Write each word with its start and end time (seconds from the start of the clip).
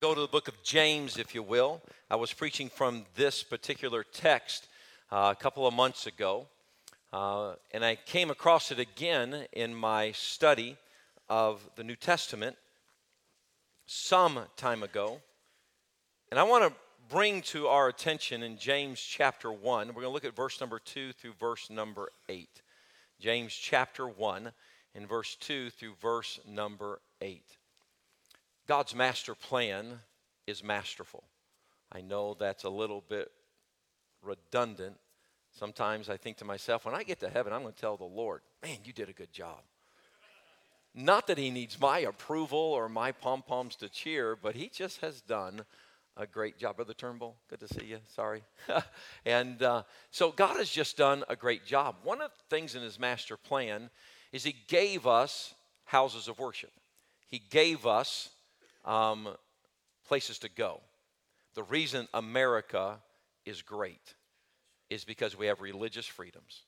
Go 0.00 0.14
to 0.14 0.20
the 0.22 0.28
book 0.28 0.48
of 0.48 0.62
James, 0.62 1.18
if 1.18 1.34
you 1.34 1.42
will. 1.42 1.82
I 2.10 2.16
was 2.16 2.32
preaching 2.32 2.70
from 2.70 3.04
this 3.16 3.42
particular 3.42 4.02
text 4.02 4.66
uh, 5.12 5.34
a 5.38 5.38
couple 5.38 5.66
of 5.66 5.74
months 5.74 6.06
ago, 6.06 6.46
uh, 7.12 7.56
and 7.72 7.84
I 7.84 7.96
came 7.96 8.30
across 8.30 8.72
it 8.72 8.78
again 8.78 9.44
in 9.52 9.74
my 9.74 10.12
study 10.12 10.78
of 11.28 11.60
the 11.76 11.84
New 11.84 11.96
Testament 11.96 12.56
some 13.84 14.40
time 14.56 14.82
ago. 14.82 15.20
And 16.30 16.40
I 16.40 16.44
want 16.44 16.64
to 16.64 16.72
bring 17.10 17.42
to 17.42 17.66
our 17.66 17.88
attention 17.88 18.42
in 18.42 18.56
James 18.56 18.98
chapter 19.02 19.52
1, 19.52 19.88
we're 19.88 19.92
going 19.92 20.04
to 20.04 20.08
look 20.08 20.24
at 20.24 20.34
verse 20.34 20.62
number 20.62 20.78
2 20.78 21.12
through 21.12 21.34
verse 21.38 21.68
number 21.68 22.08
8. 22.30 22.48
James 23.20 23.52
chapter 23.52 24.08
1, 24.08 24.50
in 24.94 25.06
verse 25.06 25.36
2 25.40 25.68
through 25.68 25.92
verse 26.00 26.40
number 26.48 27.02
8. 27.20 27.42
God's 28.70 28.94
master 28.94 29.34
plan 29.34 29.98
is 30.46 30.62
masterful. 30.62 31.24
I 31.90 32.02
know 32.02 32.36
that's 32.38 32.62
a 32.62 32.70
little 32.70 33.02
bit 33.08 33.28
redundant. 34.22 34.94
Sometimes 35.58 36.08
I 36.08 36.16
think 36.16 36.36
to 36.36 36.44
myself, 36.44 36.84
when 36.84 36.94
I 36.94 37.02
get 37.02 37.18
to 37.18 37.28
heaven, 37.28 37.52
I'm 37.52 37.62
going 37.62 37.74
to 37.74 37.80
tell 37.80 37.96
the 37.96 38.04
Lord, 38.04 38.42
man, 38.62 38.78
you 38.84 38.92
did 38.92 39.08
a 39.08 39.12
good 39.12 39.32
job. 39.32 39.58
Not 40.94 41.26
that 41.26 41.36
he 41.36 41.50
needs 41.50 41.80
my 41.80 41.98
approval 41.98 42.60
or 42.60 42.88
my 42.88 43.10
pom 43.10 43.42
poms 43.42 43.74
to 43.74 43.88
cheer, 43.88 44.36
but 44.40 44.54
he 44.54 44.68
just 44.68 45.00
has 45.00 45.20
done 45.20 45.64
a 46.16 46.24
great 46.24 46.56
job. 46.56 46.76
Brother 46.76 46.94
Turnbull, 46.94 47.34
good 47.48 47.58
to 47.58 47.74
see 47.74 47.86
you. 47.86 47.98
Sorry. 48.14 48.44
and 49.26 49.60
uh, 49.64 49.82
so 50.12 50.30
God 50.30 50.58
has 50.58 50.70
just 50.70 50.96
done 50.96 51.24
a 51.28 51.34
great 51.34 51.66
job. 51.66 51.96
One 52.04 52.20
of 52.20 52.30
the 52.30 52.56
things 52.56 52.76
in 52.76 52.82
his 52.82 53.00
master 53.00 53.36
plan 53.36 53.90
is 54.30 54.44
he 54.44 54.54
gave 54.68 55.08
us 55.08 55.54
houses 55.86 56.28
of 56.28 56.38
worship, 56.38 56.70
he 57.26 57.40
gave 57.50 57.84
us 57.84 58.28
um, 58.84 59.28
places 60.06 60.38
to 60.40 60.48
go. 60.48 60.80
The 61.54 61.62
reason 61.64 62.08
America 62.14 62.98
is 63.44 63.62
great 63.62 64.14
is 64.88 65.04
because 65.04 65.36
we 65.36 65.46
have 65.46 65.60
religious 65.60 66.06
freedoms. 66.06 66.62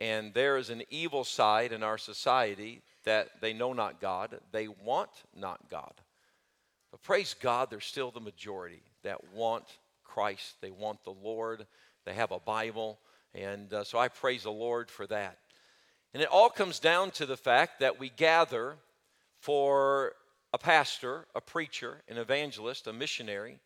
And 0.00 0.32
there 0.32 0.56
is 0.56 0.70
an 0.70 0.82
evil 0.88 1.24
side 1.24 1.72
in 1.72 1.82
our 1.82 1.98
society 1.98 2.82
that 3.04 3.40
they 3.40 3.52
know 3.52 3.72
not 3.72 4.00
God, 4.00 4.38
they 4.50 4.68
want 4.68 5.10
not 5.36 5.68
God. 5.70 5.92
But 6.90 7.02
praise 7.02 7.34
God, 7.38 7.68
there's 7.70 7.84
still 7.84 8.10
the 8.10 8.20
majority 8.20 8.82
that 9.02 9.32
want 9.34 9.64
Christ, 10.04 10.56
they 10.60 10.70
want 10.70 11.04
the 11.04 11.14
Lord, 11.22 11.66
they 12.04 12.14
have 12.14 12.32
a 12.32 12.40
Bible. 12.40 12.98
And 13.34 13.72
uh, 13.72 13.84
so 13.84 13.98
I 13.98 14.08
praise 14.08 14.42
the 14.42 14.50
Lord 14.50 14.90
for 14.90 15.06
that. 15.06 15.38
And 16.12 16.22
it 16.22 16.28
all 16.28 16.50
comes 16.50 16.80
down 16.80 17.12
to 17.12 17.26
the 17.26 17.36
fact 17.36 17.80
that 17.80 18.00
we 18.00 18.08
gather 18.08 18.76
for 19.38 20.14
a 20.52 20.58
pastor, 20.58 21.26
a 21.34 21.40
preacher, 21.40 22.02
an 22.08 22.18
evangelist, 22.18 22.86
a 22.86 22.92
missionary, 22.92 23.60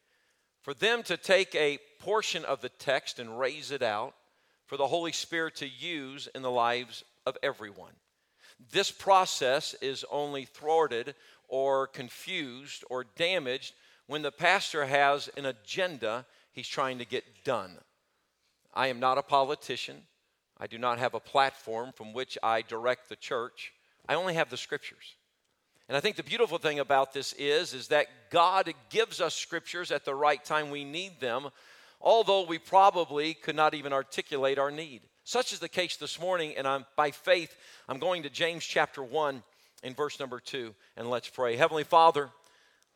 for 0.62 0.74
them 0.74 1.02
to 1.02 1.16
take 1.16 1.54
a 1.54 1.78
portion 1.98 2.44
of 2.44 2.60
the 2.60 2.68
text 2.68 3.18
and 3.18 3.38
raise 3.38 3.70
it 3.70 3.82
out 3.82 4.14
for 4.66 4.76
the 4.76 4.86
Holy 4.86 5.12
Spirit 5.12 5.56
to 5.56 5.68
use 5.68 6.28
in 6.34 6.42
the 6.42 6.50
lives 6.50 7.04
of 7.26 7.36
everyone. 7.42 7.92
This 8.70 8.90
process 8.90 9.74
is 9.80 10.04
only 10.10 10.44
thwarted 10.44 11.14
or 11.48 11.86
confused 11.86 12.84
or 12.88 13.04
damaged 13.16 13.74
when 14.06 14.22
the 14.22 14.32
pastor 14.32 14.86
has 14.86 15.28
an 15.36 15.46
agenda 15.46 16.24
he's 16.52 16.68
trying 16.68 16.98
to 16.98 17.04
get 17.04 17.44
done. 17.44 17.78
I 18.72 18.88
am 18.88 19.00
not 19.00 19.18
a 19.18 19.22
politician. 19.22 20.02
I 20.58 20.66
do 20.66 20.78
not 20.78 20.98
have 20.98 21.14
a 21.14 21.20
platform 21.20 21.92
from 21.92 22.12
which 22.12 22.38
I 22.42 22.62
direct 22.62 23.08
the 23.08 23.16
church. 23.16 23.72
I 24.08 24.14
only 24.14 24.34
have 24.34 24.50
the 24.50 24.56
scriptures. 24.56 25.16
And 25.88 25.96
I 25.96 26.00
think 26.00 26.16
the 26.16 26.22
beautiful 26.22 26.58
thing 26.58 26.78
about 26.78 27.12
this 27.12 27.34
is 27.34 27.74
is 27.74 27.88
that 27.88 28.06
God 28.30 28.72
gives 28.88 29.20
us 29.20 29.34
scriptures 29.34 29.90
at 29.90 30.04
the 30.04 30.14
right 30.14 30.42
time 30.42 30.70
we 30.70 30.84
need 30.84 31.20
them, 31.20 31.48
although 32.00 32.46
we 32.46 32.58
probably 32.58 33.34
could 33.34 33.56
not 33.56 33.74
even 33.74 33.92
articulate 33.92 34.58
our 34.58 34.70
need. 34.70 35.02
Such 35.24 35.52
is 35.52 35.58
the 35.58 35.68
case 35.68 35.96
this 35.96 36.20
morning, 36.20 36.54
and 36.56 36.66
I'm 36.66 36.86
by 36.96 37.10
faith, 37.10 37.54
I'm 37.88 37.98
going 37.98 38.22
to 38.22 38.30
James 38.30 38.64
chapter 38.64 39.02
1 39.02 39.42
in 39.82 39.94
verse 39.94 40.18
number 40.18 40.40
2, 40.40 40.74
and 40.96 41.10
let's 41.10 41.28
pray. 41.28 41.56
Heavenly 41.56 41.84
Father, 41.84 42.30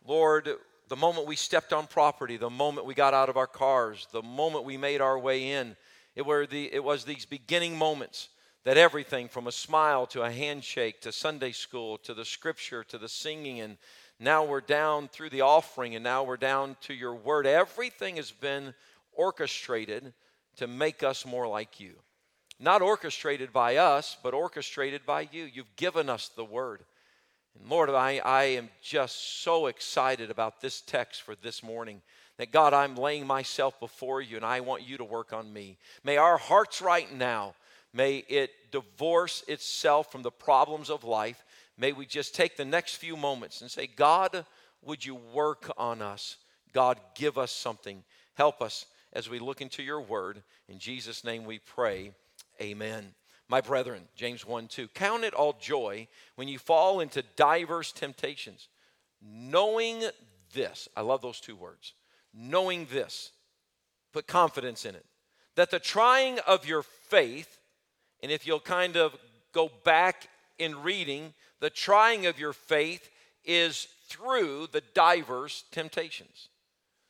Lord, 0.07 0.49
the 0.89 0.97
moment 0.97 1.27
we 1.27 1.37
stepped 1.37 1.73
on 1.73 1.87
property, 1.87 2.39
the 2.39 2.51
moment 2.51 2.87
we 2.87 2.95
got 2.95 3.15
out 3.15 3.29
of 3.29 3.37
our 3.37 3.47
cars, 3.47 4.07
the 4.13 4.23
moment 4.23 4.65
we 4.65 4.79
made 4.79 5.01
our 5.01 5.19
way 5.19 5.53
in, 5.53 5.77
it, 6.15 6.25
were 6.25 6.47
the, 6.47 6.73
it 6.73 6.83
was 6.83 7.05
these 7.05 7.27
beginning 7.27 7.77
moments 7.77 8.29
that 8.69 8.77
everything 8.77 9.29
from 9.29 9.47
a 9.47 9.53
smile 9.53 10.07
to 10.07 10.21
a 10.21 10.31
handshake 10.31 11.01
to 11.01 11.11
Sunday 11.11 11.53
school 11.53 11.97
to 11.97 12.13
the 12.13 12.23
scripture 12.23 12.85
to 12.85 12.99
the 12.99 13.09
singing, 13.09 13.61
and 13.61 13.79
now 14.21 14.45
we're 14.45 14.61
down 14.61 15.09
through 15.09 15.31
the 15.31 15.41
offering, 15.41 15.95
and 15.95 16.05
now 16.05 16.23
we're 16.23 16.37
down 16.37 16.77
to 16.83 16.93
your 16.93 17.15
word, 17.15 17.47
everything 17.47 18.17
has 18.17 18.31
been 18.31 18.75
orchestrated 19.15 20.13
to 20.57 20.67
make 20.67 21.03
us 21.03 21.25
more 21.25 21.49
like 21.49 21.81
you. 21.81 21.95
Not 22.61 22.83
orchestrated 22.83 23.55
by 23.55 23.77
us, 23.77 24.19
but 24.23 24.35
orchestrated 24.35 25.07
by 25.07 25.31
you. 25.33 25.45
You've 25.45 25.77
given 25.77 26.11
us 26.11 26.29
the 26.37 26.45
word. 26.45 26.83
And 27.59 27.71
Lord, 27.71 27.89
I, 27.89 28.21
I 28.23 28.43
am 28.43 28.69
just 28.83 29.43
so 29.43 29.69
excited 29.69 30.31
about 30.31 30.61
this 30.61 30.83
text 30.83 31.23
for 31.23 31.35
this 31.37 31.63
morning 31.63 32.03
that 32.37 32.53
God, 32.53 32.75
I'm 32.75 32.97
laying 32.97 33.27
myself 33.27 33.81
before 33.81 34.21
you 34.21 34.37
and 34.37 34.45
I 34.45 34.61
want 34.61 34.87
you 34.87 34.99
to 34.99 35.05
work 35.05 35.33
on 35.33 35.51
me. 35.51 35.79
May 36.05 36.19
our 36.19 36.37
hearts 36.37 36.83
right 36.83 37.11
now 37.17 37.55
May 37.93 38.19
it 38.29 38.51
divorce 38.71 39.45
itself 39.49 40.13
from 40.13 40.23
the 40.23 40.31
problems 40.31 40.91
of 40.91 41.05
life. 41.05 41.45
May 41.77 41.93
we 41.93 42.07
just 42.07 42.35
take 42.35 42.57
the 42.57 42.65
next 42.65 42.97
few 42.97 43.17
moments 43.17 43.61
and 43.61 43.71
say, 43.71 43.87
God, 43.87 44.45
would 44.83 45.05
you 45.05 45.15
work 45.33 45.71
on 45.77 46.03
us? 46.03 46.37
God, 46.73 47.01
give 47.15 47.39
us 47.39 47.51
something. 47.51 48.05
Help 48.35 48.61
us 48.61 48.87
as 49.13 49.29
we 49.29 49.39
look 49.39 49.61
into 49.61 49.83
your 49.83 50.01
word. 50.01 50.43
In 50.69 50.79
Jesus' 50.79 51.25
name 51.25 51.45
we 51.45 51.59
pray. 51.59 52.13
Amen. 52.61 53.15
My 53.49 53.61
brethren, 53.63 54.03
James 54.15 54.47
1 54.47 54.69
2, 54.69 54.89
count 54.89 55.25
it 55.25 55.33
all 55.33 55.57
joy 55.59 56.07
when 56.37 56.49
you 56.49 56.59
fall 56.59 57.01
into 57.01 57.23
diverse 57.37 57.93
temptations, 57.93 58.69
knowing 59.23 60.05
this. 60.53 60.89
I 60.97 61.01
love 61.01 61.23
those 61.23 61.41
two 61.41 61.57
words. 61.57 61.95
Knowing 62.35 62.87
this. 62.91 63.33
Put 64.13 64.27
confidence 64.27 64.85
in 64.85 64.95
it. 64.95 65.07
That 65.57 65.71
the 65.71 65.79
trying 65.79 66.39
of 66.41 66.67
your 66.67 66.83
faith 66.83 67.58
and 68.23 68.33
if 68.33 68.47
you'll 68.47 68.61
kind 68.61 68.97
of 68.97 69.17
go 69.53 69.71
back 69.85 70.29
in 70.59 70.83
reading, 70.83 71.33
the 71.61 71.71
trying 71.71 72.27
of 72.27 72.39
your 72.39 72.53
faith 72.53 73.11
is 73.45 73.89
through 74.09 74.69
the 74.73 74.83
diverse 74.95 75.65
temptations. 75.71 76.49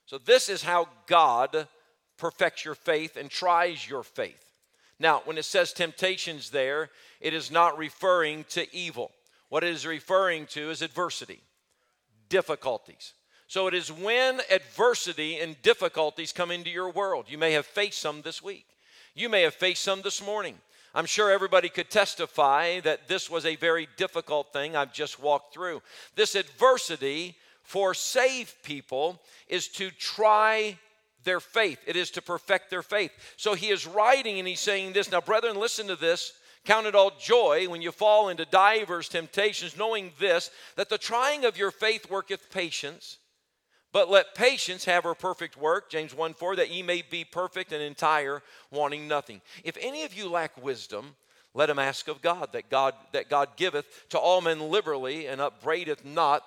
So, 0.06 0.18
this 0.18 0.48
is 0.48 0.62
how 0.62 0.88
God 1.06 1.68
perfects 2.16 2.64
your 2.64 2.74
faith 2.74 3.16
and 3.16 3.30
tries 3.30 3.88
your 3.88 4.02
faith. 4.02 4.44
Now, 4.98 5.22
when 5.24 5.38
it 5.38 5.44
says 5.44 5.72
temptations 5.72 6.50
there, 6.50 6.90
it 7.20 7.34
is 7.34 7.50
not 7.50 7.78
referring 7.78 8.44
to 8.50 8.74
evil. 8.74 9.12
What 9.48 9.64
it 9.64 9.70
is 9.70 9.86
referring 9.86 10.46
to 10.46 10.70
is 10.70 10.82
adversity, 10.82 11.40
difficulties. 12.28 13.12
So, 13.46 13.66
it 13.66 13.74
is 13.74 13.92
when 13.92 14.40
adversity 14.50 15.38
and 15.38 15.60
difficulties 15.62 16.32
come 16.32 16.50
into 16.50 16.70
your 16.70 16.90
world. 16.90 17.26
You 17.28 17.38
may 17.38 17.52
have 17.52 17.66
faced 17.66 18.00
some 18.00 18.22
this 18.22 18.42
week, 18.42 18.66
you 19.14 19.28
may 19.28 19.42
have 19.42 19.54
faced 19.54 19.82
some 19.82 20.02
this 20.02 20.24
morning. 20.24 20.58
I'm 20.94 21.06
sure 21.06 21.30
everybody 21.30 21.68
could 21.68 21.90
testify 21.90 22.80
that 22.80 23.08
this 23.08 23.30
was 23.30 23.44
a 23.44 23.56
very 23.56 23.88
difficult 23.96 24.52
thing 24.52 24.74
I've 24.74 24.92
just 24.92 25.20
walked 25.20 25.54
through. 25.54 25.82
This 26.16 26.34
adversity 26.34 27.36
for 27.62 27.92
saved 27.94 28.54
people 28.62 29.20
is 29.48 29.68
to 29.68 29.90
try 29.90 30.78
their 31.24 31.40
faith, 31.40 31.78
it 31.86 31.96
is 31.96 32.10
to 32.12 32.22
perfect 32.22 32.70
their 32.70 32.82
faith. 32.82 33.10
So 33.36 33.54
he 33.54 33.68
is 33.68 33.86
writing 33.86 34.38
and 34.38 34.48
he's 34.48 34.60
saying 34.60 34.92
this. 34.92 35.10
Now, 35.10 35.20
brethren, 35.20 35.58
listen 35.58 35.86
to 35.88 35.96
this. 35.96 36.32
Count 36.64 36.86
it 36.86 36.94
all 36.94 37.12
joy 37.18 37.68
when 37.68 37.82
you 37.82 37.92
fall 37.92 38.28
into 38.28 38.44
divers 38.44 39.08
temptations, 39.08 39.76
knowing 39.76 40.12
this, 40.18 40.50
that 40.76 40.88
the 40.88 40.98
trying 40.98 41.44
of 41.44 41.56
your 41.56 41.70
faith 41.70 42.10
worketh 42.10 42.50
patience. 42.50 43.18
But 43.92 44.10
let 44.10 44.34
patience 44.34 44.84
have 44.84 45.04
her 45.04 45.14
perfect 45.14 45.56
work, 45.56 45.90
James 45.90 46.14
1 46.14 46.34
4, 46.34 46.56
that 46.56 46.70
ye 46.70 46.82
may 46.82 47.02
be 47.02 47.24
perfect 47.24 47.72
and 47.72 47.82
entire, 47.82 48.42
wanting 48.70 49.08
nothing. 49.08 49.40
If 49.64 49.78
any 49.80 50.04
of 50.04 50.12
you 50.12 50.28
lack 50.28 50.62
wisdom, 50.62 51.16
let 51.54 51.70
him 51.70 51.78
ask 51.78 52.06
of 52.08 52.20
God, 52.20 52.52
that 52.52 52.68
God 52.68 52.94
that 53.12 53.30
God 53.30 53.56
giveth 53.56 54.08
to 54.10 54.18
all 54.18 54.40
men 54.40 54.60
liberally 54.70 55.26
and 55.26 55.40
upbraideth 55.40 56.04
not, 56.04 56.44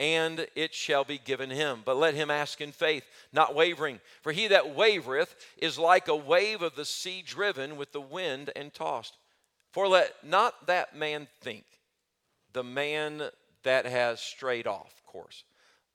and 0.00 0.46
it 0.56 0.74
shall 0.74 1.04
be 1.04 1.18
given 1.18 1.50
him. 1.50 1.82
But 1.84 1.96
let 1.96 2.14
him 2.14 2.30
ask 2.30 2.60
in 2.60 2.72
faith, 2.72 3.04
not 3.32 3.54
wavering. 3.54 4.00
For 4.22 4.32
he 4.32 4.48
that 4.48 4.74
wavereth 4.74 5.36
is 5.58 5.78
like 5.78 6.08
a 6.08 6.16
wave 6.16 6.60
of 6.60 6.74
the 6.74 6.84
sea 6.84 7.22
driven 7.24 7.76
with 7.76 7.92
the 7.92 8.00
wind 8.00 8.50
and 8.56 8.74
tossed. 8.74 9.16
For 9.70 9.86
let 9.86 10.24
not 10.24 10.66
that 10.66 10.96
man 10.96 11.28
think, 11.40 11.64
the 12.52 12.64
man 12.64 13.30
that 13.62 13.86
has 13.86 14.20
strayed 14.20 14.66
off 14.66 15.00
course 15.06 15.44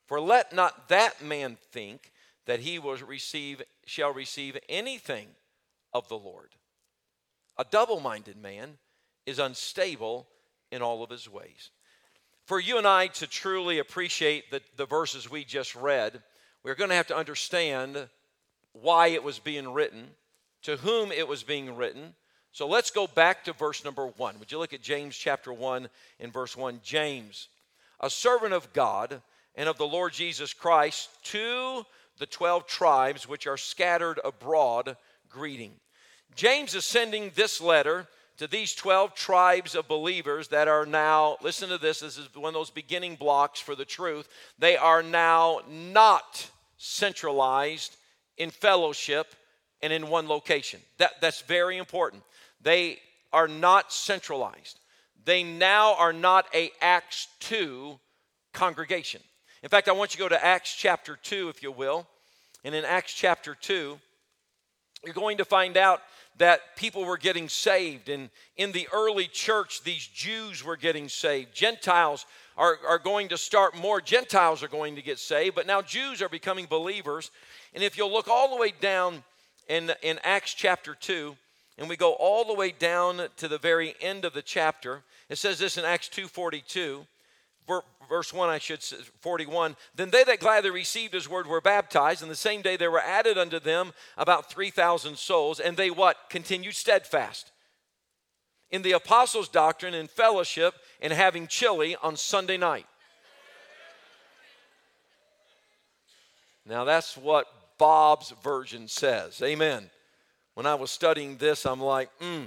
for 0.08 0.20
let 0.20 0.54
not 0.54 0.90
that 0.90 1.24
man 1.24 1.58
think 1.72 2.12
that 2.46 2.60
he 2.60 2.80
will 2.80 2.98
receive, 2.98 3.62
shall 3.86 4.14
receive 4.14 4.58
anything 4.70 5.28
of 5.94 6.08
the 6.10 6.18
Lord. 6.18 6.50
A 7.58 7.66
double 7.70 8.00
minded 8.00 8.38
man 8.38 8.78
is 9.26 9.40
unstable 9.40 10.28
in 10.72 10.82
all 10.82 11.04
of 11.04 11.10
his 11.10 11.30
ways. 11.30 11.72
for 12.46 12.60
you 12.60 12.78
and 12.78 12.86
I 12.86 13.08
to 13.08 13.26
truly 13.26 13.80
appreciate 13.80 14.52
the, 14.52 14.62
the 14.78 14.86
verses 14.86 15.30
we 15.30 15.44
just 15.44 15.76
read, 15.76 16.22
we're 16.64 16.76
going 16.76 16.92
to 16.92 16.96
have 16.96 17.08
to 17.08 17.18
understand 17.18 18.08
why 18.74 19.08
it 19.08 19.24
was 19.24 19.40
being 19.40 19.74
written, 19.74 20.10
to 20.64 20.78
whom 20.78 21.12
it 21.12 21.28
was 21.28 21.42
being 21.44 21.76
written. 21.76 22.14
So 22.52 22.68
let's 22.68 22.92
go 22.92 23.08
back 23.08 23.46
to 23.46 23.54
verse 23.54 23.84
number 23.84 24.08
one. 24.08 24.38
Would 24.40 24.52
you 24.52 24.60
look 24.60 24.74
at 24.74 24.82
James 24.82 25.18
chapter 25.18 25.52
1 25.52 25.90
in 26.20 26.32
verse 26.32 26.56
1? 26.56 26.82
James, 26.84 27.48
a 28.00 28.10
servant 28.10 28.54
of 28.54 28.74
God 28.74 29.22
and 29.56 29.70
of 29.70 29.78
the 29.78 29.88
Lord 29.88 30.14
Jesus 30.14 30.54
Christ, 30.54 31.10
to 31.24 31.86
the 32.18 32.26
12 32.26 32.68
tribes 32.68 33.28
which 33.28 33.48
are 33.48 33.58
scattered 33.58 34.20
abroad, 34.24 34.98
greeting. 35.30 35.74
James 36.36 36.76
is 36.76 36.86
sending 36.86 37.32
this 37.36 37.62
letter 37.62 38.08
to 38.38 38.48
these 38.48 38.76
12 38.76 39.16
tribes 39.16 39.76
of 39.76 39.88
believers 39.88 40.50
that 40.50 40.68
are 40.68 40.86
now, 40.86 41.38
listen 41.42 41.70
to 41.70 41.78
this, 41.78 42.02
this 42.02 42.18
is 42.18 42.34
one 42.36 42.50
of 42.50 42.54
those 42.54 42.70
beginning 42.70 43.16
blocks 43.16 43.60
for 43.60 43.76
the 43.76 43.86
truth. 43.86 44.28
They 44.60 44.76
are 44.76 45.02
now 45.02 45.62
not 45.70 46.50
centralized 46.78 47.96
in 48.38 48.50
fellowship 48.50 49.34
and 49.82 49.94
in 49.94 50.10
one 50.10 50.28
location. 50.28 50.82
That, 50.98 51.14
that's 51.22 51.42
very 51.42 51.78
important. 51.78 52.24
They 52.62 53.00
are 53.32 53.48
not 53.48 53.94
centralized. 53.94 54.80
They 55.24 55.44
now 55.44 55.96
are 55.96 56.14
not 56.14 56.46
a 56.54 56.72
Acts 56.82 57.28
2 57.40 57.98
congregation. 58.54 59.22
In 59.66 59.70
fact, 59.70 59.90
I 59.90 59.94
want 59.94 60.14
you 60.14 60.18
to 60.18 60.30
go 60.30 60.30
to 60.30 60.46
Acts 60.46 60.76
chapter 60.76 61.18
2, 61.24 61.50
if 61.50 61.64
you 61.64 61.72
will. 61.72 62.06
And 62.64 62.76
in 62.76 62.86
Acts 62.86 63.16
chapter 63.16 63.56
2, 63.60 63.98
you're 65.04 65.14
going 65.16 65.40
to 65.40 65.44
find 65.44 65.76
out 65.76 66.04
that 66.38 66.76
people 66.76 67.04
were 67.04 67.18
getting 67.18 67.50
saved. 67.50 68.08
And 68.08 68.30
in 68.58 68.74
the 68.74 68.88
early 68.94 69.26
church, 69.26 69.82
these 69.84 70.06
Jews 70.06 70.64
were 70.64 70.78
getting 70.78 71.10
saved. 71.10 71.56
Gentiles 71.56 72.28
are, 72.56 72.78
are 72.88 73.00
going 73.00 73.30
to 73.30 73.40
start 73.40 73.76
more. 73.76 74.00
Gentiles 74.00 74.62
are 74.62 74.68
going 74.68 74.98
to 74.98 75.02
get 75.02 75.18
saved, 75.18 75.56
but 75.56 75.66
now 75.66 75.82
Jews 75.82 76.22
are 76.22 76.30
becoming 76.30 76.68
believers. 76.68 77.32
And 77.74 77.84
if 77.84 77.98
you'll 77.98 78.14
look 78.14 78.28
all 78.28 78.52
the 78.56 78.62
way 78.62 78.72
down 78.80 79.24
in, 79.68 79.92
in 80.04 80.20
Acts 80.24 80.54
chapter 80.54 80.94
2, 80.94 81.36
and 81.80 81.90
we 81.90 81.98
go 81.98 82.14
all 82.14 82.46
the 82.46 82.54
way 82.54 82.70
down 82.70 83.20
to 83.38 83.48
the 83.48 83.58
very 83.58 83.96
end 84.00 84.26
of 84.26 84.34
the 84.34 84.44
chapter, 84.44 85.02
it 85.28 85.40
says 85.40 85.58
this 85.58 85.80
in 85.80 85.86
Acts 85.86 86.08
2.42, 86.10 87.08
verse 88.10 88.34
1, 88.34 88.50
I 88.50 88.58
should 88.58 88.84
say, 88.84 88.98
41. 89.22 89.76
Then 89.96 90.10
they 90.10 90.24
that 90.24 90.40
gladly 90.40 90.70
received 90.70 91.14
his 91.14 91.30
word 91.30 91.48
were 91.48 91.62
baptized, 91.62 92.22
and 92.22 92.32
the 92.32 92.36
same 92.36 92.62
day 92.62 92.78
there 92.78 92.92
were 92.92 93.02
added 93.02 93.38
unto 93.38 93.60
them 93.60 93.94
about 94.18 94.50
3,000 94.50 95.18
souls, 95.18 95.60
and 95.60 95.76
they 95.76 95.90
what? 95.90 96.18
Continued 96.30 96.76
steadfast 96.76 97.52
in 98.72 98.82
the 98.82 98.92
apostles' 98.92 99.48
doctrine 99.48 99.94
and 99.94 100.10
fellowship 100.10 100.74
and 101.02 101.14
having 101.14 101.48
chili 101.48 101.96
on 102.02 102.18
Sunday 102.18 102.58
night. 102.58 102.86
Now 106.66 106.84
that's 106.84 107.16
what 107.16 107.48
Bob's 107.78 108.32
version 108.44 108.88
says. 108.88 109.42
Amen. 109.42 109.90
When 110.56 110.66
I 110.66 110.76
was 110.76 110.90
studying 110.90 111.38
this, 111.38 111.66
I'm 111.66 111.82
like, 111.82 112.10
hmm. 112.20 112.46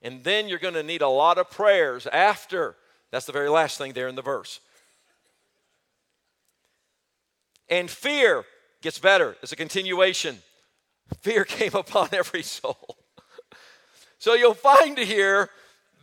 And 0.00 0.22
then 0.22 0.48
you're 0.48 0.58
going 0.58 0.74
to 0.74 0.82
need 0.82 1.02
a 1.02 1.08
lot 1.08 1.38
of 1.38 1.50
prayers 1.50 2.06
after. 2.06 2.76
That's 3.10 3.26
the 3.26 3.32
very 3.32 3.48
last 3.48 3.78
thing 3.78 3.92
there 3.92 4.08
in 4.08 4.14
the 4.14 4.22
verse. 4.22 4.60
And 7.68 7.90
fear 7.90 8.44
gets 8.82 8.98
better. 8.98 9.36
It's 9.42 9.52
a 9.52 9.56
continuation. 9.56 10.38
Fear 11.20 11.44
came 11.58 11.74
upon 11.74 12.08
every 12.12 12.42
soul. 12.42 12.96
so 14.18 14.34
you'll 14.34 14.54
find 14.54 14.98
here 14.98 15.50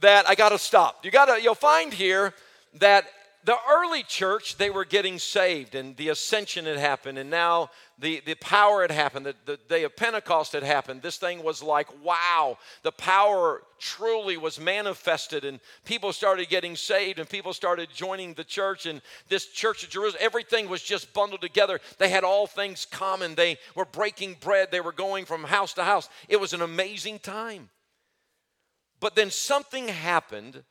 that 0.02 0.28
I 0.28 0.36
got 0.36 0.50
to 0.50 0.60
stop. 0.60 1.06
You 1.06 1.12
got 1.12 1.26
to 1.26 1.42
you'll 1.42 1.56
find 1.56 1.94
here 1.94 2.34
that 2.76 3.06
the 3.46 3.58
early 3.70 4.02
church 4.02 4.58
they 4.58 4.72
were 4.72 4.86
getting 4.86 5.20
saved 5.20 5.76
and 5.76 5.96
the 5.98 6.10
ascension 6.10 6.66
had 6.66 6.78
happened 6.78 7.20
and 7.20 7.30
now 7.30 7.70
the, 8.00 8.22
the 8.26 8.34
power 8.36 8.82
had 8.82 8.92
happened 8.92 9.26
the, 9.26 9.36
the 9.46 9.60
day 9.70 9.84
of 9.84 9.96
pentecost 9.96 10.54
had 10.54 10.64
happened. 10.64 11.02
This 11.02 11.18
thing 11.18 11.44
was 11.44 11.62
like 11.62 11.88
wow 12.04 12.58
the 12.84 12.92
power 12.92 13.62
truly 13.80 14.36
was 14.36 14.60
manifested 14.60 15.46
and 15.46 15.60
people 15.86 16.12
started 16.12 16.50
getting 16.50 16.76
saved 16.76 17.20
and 17.20 17.30
people 17.30 17.54
started 17.54 17.90
joining 17.94 18.34
the 18.34 18.44
church 18.44 18.88
and 18.88 19.02
this 19.30 19.46
church 19.46 19.84
of 19.84 19.90
jerusalem 19.90 20.22
everything 20.24 20.68
was 20.68 20.82
just 20.82 21.14
bundled 21.14 21.42
together. 21.42 21.80
They 22.00 22.10
had 22.10 22.24
all 22.24 22.48
things 22.48 22.88
common. 22.90 23.36
They 23.36 23.58
were 23.76 23.86
breaking 23.86 24.38
bread. 24.40 24.72
They 24.72 24.82
were 24.82 24.92
going 24.92 25.26
from 25.26 25.44
house 25.44 25.74
to 25.74 25.84
house. 25.84 26.10
It 26.28 26.40
was 26.40 26.54
an 26.54 26.62
amazing 26.62 27.20
time. 27.20 27.70
But 29.00 29.16
then 29.16 29.30
something 29.30 29.88
happened 29.88 30.64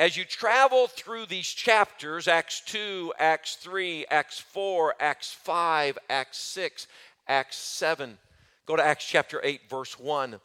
as 0.00 0.16
you 0.16 0.24
travel 0.24 0.86
through 0.86 1.26
these 1.26 1.46
chapters 1.46 2.26
Acts 2.26 2.62
2, 2.64 3.12
Acts 3.18 3.56
3, 3.56 4.06
Acts 4.10 4.40
4, 4.40 4.94
Acts 4.98 5.30
5, 5.34 5.98
Acts 6.08 6.38
6, 6.38 6.86
Acts 7.28 7.58
7. 7.58 8.16
Go 8.64 8.76
to 8.76 8.82
Acts 8.82 9.04
chapter 9.04 9.42
8, 9.44 9.68
verse 9.68 9.98
1. 9.98 10.40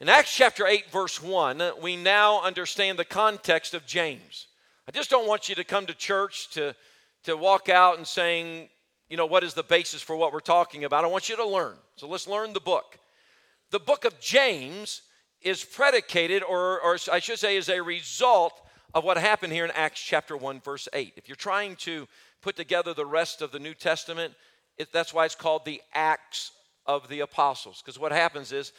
In 0.00 0.08
Acts 0.10 0.36
chapter 0.36 0.66
8, 0.66 0.90
verse 0.90 1.22
1, 1.22 1.62
we 1.80 1.96
now 1.96 2.42
understand 2.42 2.98
the 2.98 3.04
context 3.06 3.72
of 3.72 3.86
James. 3.86 4.46
I 4.86 4.90
just 4.90 5.08
don't 5.08 5.26
want 5.26 5.48
you 5.48 5.54
to 5.54 5.64
come 5.64 5.86
to 5.86 5.94
church 5.94 6.50
to, 6.50 6.76
to 7.24 7.34
walk 7.34 7.70
out 7.70 7.96
and 7.96 8.06
saying, 8.06 8.68
you 9.08 9.16
know, 9.16 9.26
what 9.26 9.42
is 9.42 9.54
the 9.54 9.62
basis 9.62 10.02
for 10.02 10.16
what 10.16 10.34
we're 10.34 10.40
talking 10.40 10.84
about? 10.84 11.04
I 11.04 11.08
want 11.08 11.30
you 11.30 11.36
to 11.36 11.46
learn. 11.46 11.76
So 11.96 12.08
let's 12.08 12.28
learn 12.28 12.52
the 12.52 12.60
book. 12.60 12.98
The 13.70 13.80
book 13.80 14.04
of 14.04 14.20
James 14.20 15.00
is 15.44 15.64
predicated, 15.64 16.42
or, 16.42 16.80
or 16.80 16.98
I 17.10 17.18
should 17.18 17.38
say, 17.38 17.56
is 17.56 17.68
a 17.68 17.80
result 17.80 18.54
of 18.94 19.04
what 19.04 19.16
happened 19.16 19.52
here 19.52 19.64
in 19.64 19.70
Acts 19.72 20.00
chapter 20.00 20.36
1, 20.36 20.60
verse 20.60 20.88
8. 20.92 21.14
If 21.16 21.28
you're 21.28 21.36
trying 21.36 21.76
to 21.76 22.06
put 22.42 22.56
together 22.56 22.94
the 22.94 23.06
rest 23.06 23.42
of 23.42 23.52
the 23.52 23.58
New 23.58 23.74
Testament, 23.74 24.34
it, 24.76 24.92
that's 24.92 25.14
why 25.14 25.24
it's 25.24 25.34
called 25.34 25.64
the 25.64 25.80
Acts 25.94 26.52
of 26.86 27.08
the 27.08 27.20
Apostles. 27.20 27.82
Because 27.82 27.98
what 27.98 28.12
happens 28.12 28.52
is 28.52 28.72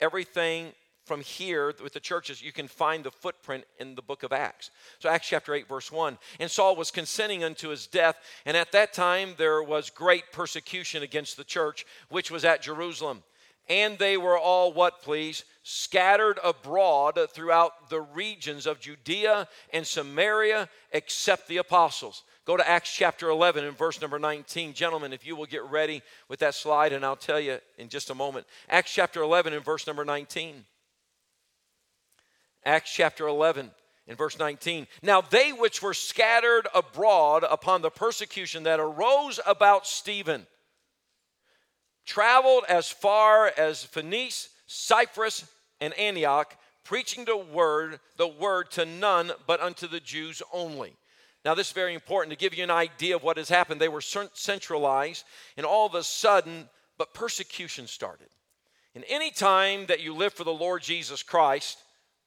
everything 0.00 0.72
from 1.04 1.20
here 1.20 1.74
with 1.82 1.92
the 1.92 2.00
churches, 2.00 2.40
you 2.40 2.52
can 2.52 2.68
find 2.68 3.02
the 3.02 3.10
footprint 3.10 3.64
in 3.78 3.94
the 3.94 4.02
book 4.02 4.22
of 4.22 4.32
Acts. 4.32 4.70
So, 5.00 5.08
Acts 5.08 5.28
chapter 5.28 5.54
8, 5.54 5.68
verse 5.68 5.90
1. 5.90 6.16
And 6.38 6.50
Saul 6.50 6.76
was 6.76 6.90
consenting 6.90 7.42
unto 7.42 7.68
his 7.68 7.86
death, 7.86 8.16
and 8.46 8.56
at 8.56 8.72
that 8.72 8.92
time 8.92 9.34
there 9.36 9.62
was 9.62 9.90
great 9.90 10.30
persecution 10.30 11.02
against 11.02 11.36
the 11.36 11.44
church, 11.44 11.84
which 12.10 12.30
was 12.30 12.44
at 12.44 12.62
Jerusalem. 12.62 13.22
And 13.70 13.96
they 13.98 14.18
were 14.18 14.38
all 14.38 14.74
what, 14.74 15.00
please? 15.00 15.44
scattered 15.62 16.38
abroad 16.42 17.18
throughout 17.30 17.90
the 17.90 18.00
regions 18.00 18.66
of 18.66 18.80
Judea 18.80 19.46
and 19.72 19.86
Samaria, 19.86 20.68
except 20.92 21.46
the 21.46 21.58
apostles. 21.58 22.24
Go 22.44 22.56
to 22.56 22.68
Acts 22.68 22.92
chapter 22.92 23.28
11 23.28 23.64
and 23.64 23.76
verse 23.76 24.00
number 24.00 24.18
19. 24.18 24.72
Gentlemen, 24.72 25.12
if 25.12 25.24
you 25.24 25.36
will 25.36 25.46
get 25.46 25.62
ready 25.64 26.02
with 26.28 26.40
that 26.40 26.54
slide, 26.54 26.92
and 26.92 27.04
I'll 27.04 27.14
tell 27.14 27.38
you 27.38 27.58
in 27.78 27.88
just 27.88 28.10
a 28.10 28.14
moment. 28.14 28.46
Acts 28.68 28.92
chapter 28.92 29.22
11 29.22 29.52
and 29.52 29.64
verse 29.64 29.86
number 29.86 30.04
19. 30.04 30.64
Acts 32.64 32.92
chapter 32.92 33.28
11 33.28 33.70
in 34.06 34.16
verse 34.16 34.38
19. 34.38 34.86
Now 35.02 35.20
they 35.20 35.52
which 35.52 35.82
were 35.82 35.94
scattered 35.94 36.66
abroad 36.74 37.44
upon 37.48 37.82
the 37.82 37.90
persecution 37.90 38.64
that 38.64 38.80
arose 38.80 39.38
about 39.46 39.86
Stephen 39.86 40.46
traveled 42.10 42.64
as 42.68 42.90
far 42.90 43.52
as 43.56 43.84
Phoenice 43.84 44.48
Cyprus, 44.66 45.44
and 45.80 45.96
Antioch, 45.96 46.56
preaching 46.84 47.24
the 47.24 47.36
word, 47.36 48.00
the 48.16 48.26
word 48.26 48.70
to 48.72 48.84
none 48.84 49.30
but 49.46 49.60
unto 49.60 49.86
the 49.86 50.00
Jews 50.00 50.42
only. 50.52 50.92
Now, 51.44 51.54
this 51.54 51.68
is 51.68 51.72
very 51.72 51.94
important 51.94 52.32
to 52.32 52.38
give 52.38 52.52
you 52.52 52.64
an 52.64 52.70
idea 52.70 53.14
of 53.14 53.22
what 53.22 53.36
has 53.36 53.48
happened. 53.48 53.80
They 53.80 53.88
were 53.88 54.00
centralized, 54.00 55.24
and 55.56 55.64
all 55.64 55.86
of 55.86 55.94
a 55.94 56.02
sudden, 56.02 56.68
but 56.98 57.14
persecution 57.14 57.86
started. 57.86 58.28
And 58.96 59.04
any 59.08 59.30
time 59.30 59.86
that 59.86 60.00
you 60.00 60.12
live 60.12 60.34
for 60.34 60.44
the 60.44 60.52
Lord 60.52 60.82
Jesus 60.82 61.22
Christ, 61.22 61.78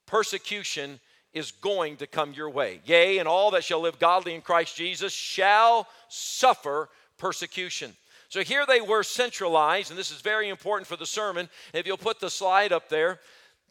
persecution 0.05 0.99
is 1.33 1.51
going 1.51 1.97
to 1.97 2.07
come 2.07 2.33
your 2.33 2.49
way. 2.49 2.79
Yea, 2.85 3.17
and 3.17 3.27
all 3.27 3.51
that 3.51 3.65
shall 3.65 3.81
live 3.81 3.99
godly 3.99 4.33
in 4.33 4.41
Christ 4.41 4.77
Jesus 4.77 5.11
shall 5.11 5.87
suffer 6.07 6.89
persecution. 7.17 7.93
So 8.33 8.41
here 8.41 8.65
they 8.65 8.81
were 8.81 9.03
centralized, 9.03 9.91
and 9.91 9.99
this 9.99 10.09
is 10.09 10.21
very 10.21 10.49
important 10.49 10.87
for 10.87 10.95
the 10.95 11.05
sermon. 11.05 11.47
If 11.71 11.85
you'll 11.85 11.97
put 11.97 12.19
the 12.19 12.31
slide 12.31 12.71
up 12.71 12.89
there. 12.89 13.19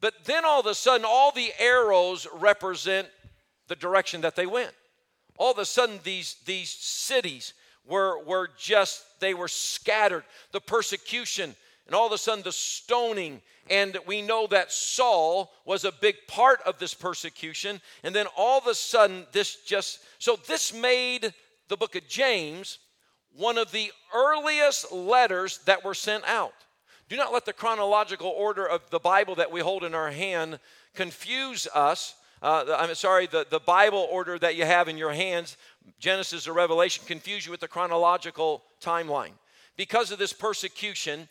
But 0.01 0.15
then 0.25 0.45
all 0.45 0.61
of 0.61 0.67
a 0.67 0.75
sudden, 0.77 1.05
all 1.05 1.33
the 1.33 1.51
arrows 1.59 2.29
represent 2.33 3.09
the 3.67 3.75
direction 3.75 4.21
that 4.21 4.37
they 4.37 4.47
went. 4.47 4.71
All 5.37 5.51
of 5.51 5.59
a 5.59 5.65
sudden, 5.65 5.99
these, 6.05 6.37
these 6.47 6.71
cities 6.71 7.55
were, 7.85 8.23
were 8.23 8.51
just, 8.57 9.03
they 9.19 9.35
were 9.35 9.49
scattered. 9.49 10.23
The 10.53 10.61
persecution, 10.61 11.57
and 11.87 11.95
all 11.97 12.07
of 12.07 12.13
a 12.13 12.19
sudden, 12.19 12.45
the 12.45 12.53
stoning. 12.53 13.43
And 13.69 13.99
we 14.07 14.23
know 14.23 14.47
that 14.47 14.71
Saul 14.71 15.51
was 15.65 15.85
a 15.85 15.91
big 15.91 16.15
part 16.29 16.61
of 16.65 16.79
this 16.79 16.95
persecution. 16.95 17.81
And 18.05 18.15
then 18.15 18.27
all 18.37 18.59
of 18.59 18.69
a 18.69 18.77
sudden, 18.77 19.27
this 19.33 19.57
just, 19.67 19.99
so 20.21 20.39
this 20.47 20.73
made 20.73 21.35
the 21.67 21.77
book 21.77 21.97
of 21.97 22.07
James 22.07 22.79
one 23.37 23.59
of 23.59 23.73
the 23.73 23.91
earliest 24.15 24.93
letters 24.93 25.59
that 25.67 25.85
were 25.85 25.95
sent 25.95 26.25
out. 26.27 26.55
Do 27.09 27.17
not 27.17 27.33
let 27.33 27.45
the 27.45 27.53
chronological 27.53 28.29
order 28.29 28.67
of 28.67 28.89
the 28.91 28.99
Bible 28.99 29.35
that 29.37 29.53
we 29.53 29.61
hold 29.61 29.85
in 29.85 29.95
our 29.95 30.11
hand 30.11 30.59
confuse 30.95 31.67
us 31.75 32.15
uh, 32.43 32.77
I'm 32.77 32.93
sorry, 32.97 33.29
the, 33.29 33.47
the 33.49 33.61
Bible 33.61 34.09
order 34.11 34.37
that 34.41 34.57
you 34.57 34.65
have 34.65 34.89
in 34.89 34.99
your 34.99 35.13
hands, 35.13 35.57
Genesis 36.01 36.49
or 36.49 36.53
Revelation, 36.53 37.05
confuse 37.07 37.47
you 37.47 37.53
with 37.53 37.61
the 37.61 37.69
chronological 37.69 38.65
timeline. 38.83 39.31
Because 39.77 40.11
of 40.11 40.19
this 40.19 40.33
persecution, 40.33 41.29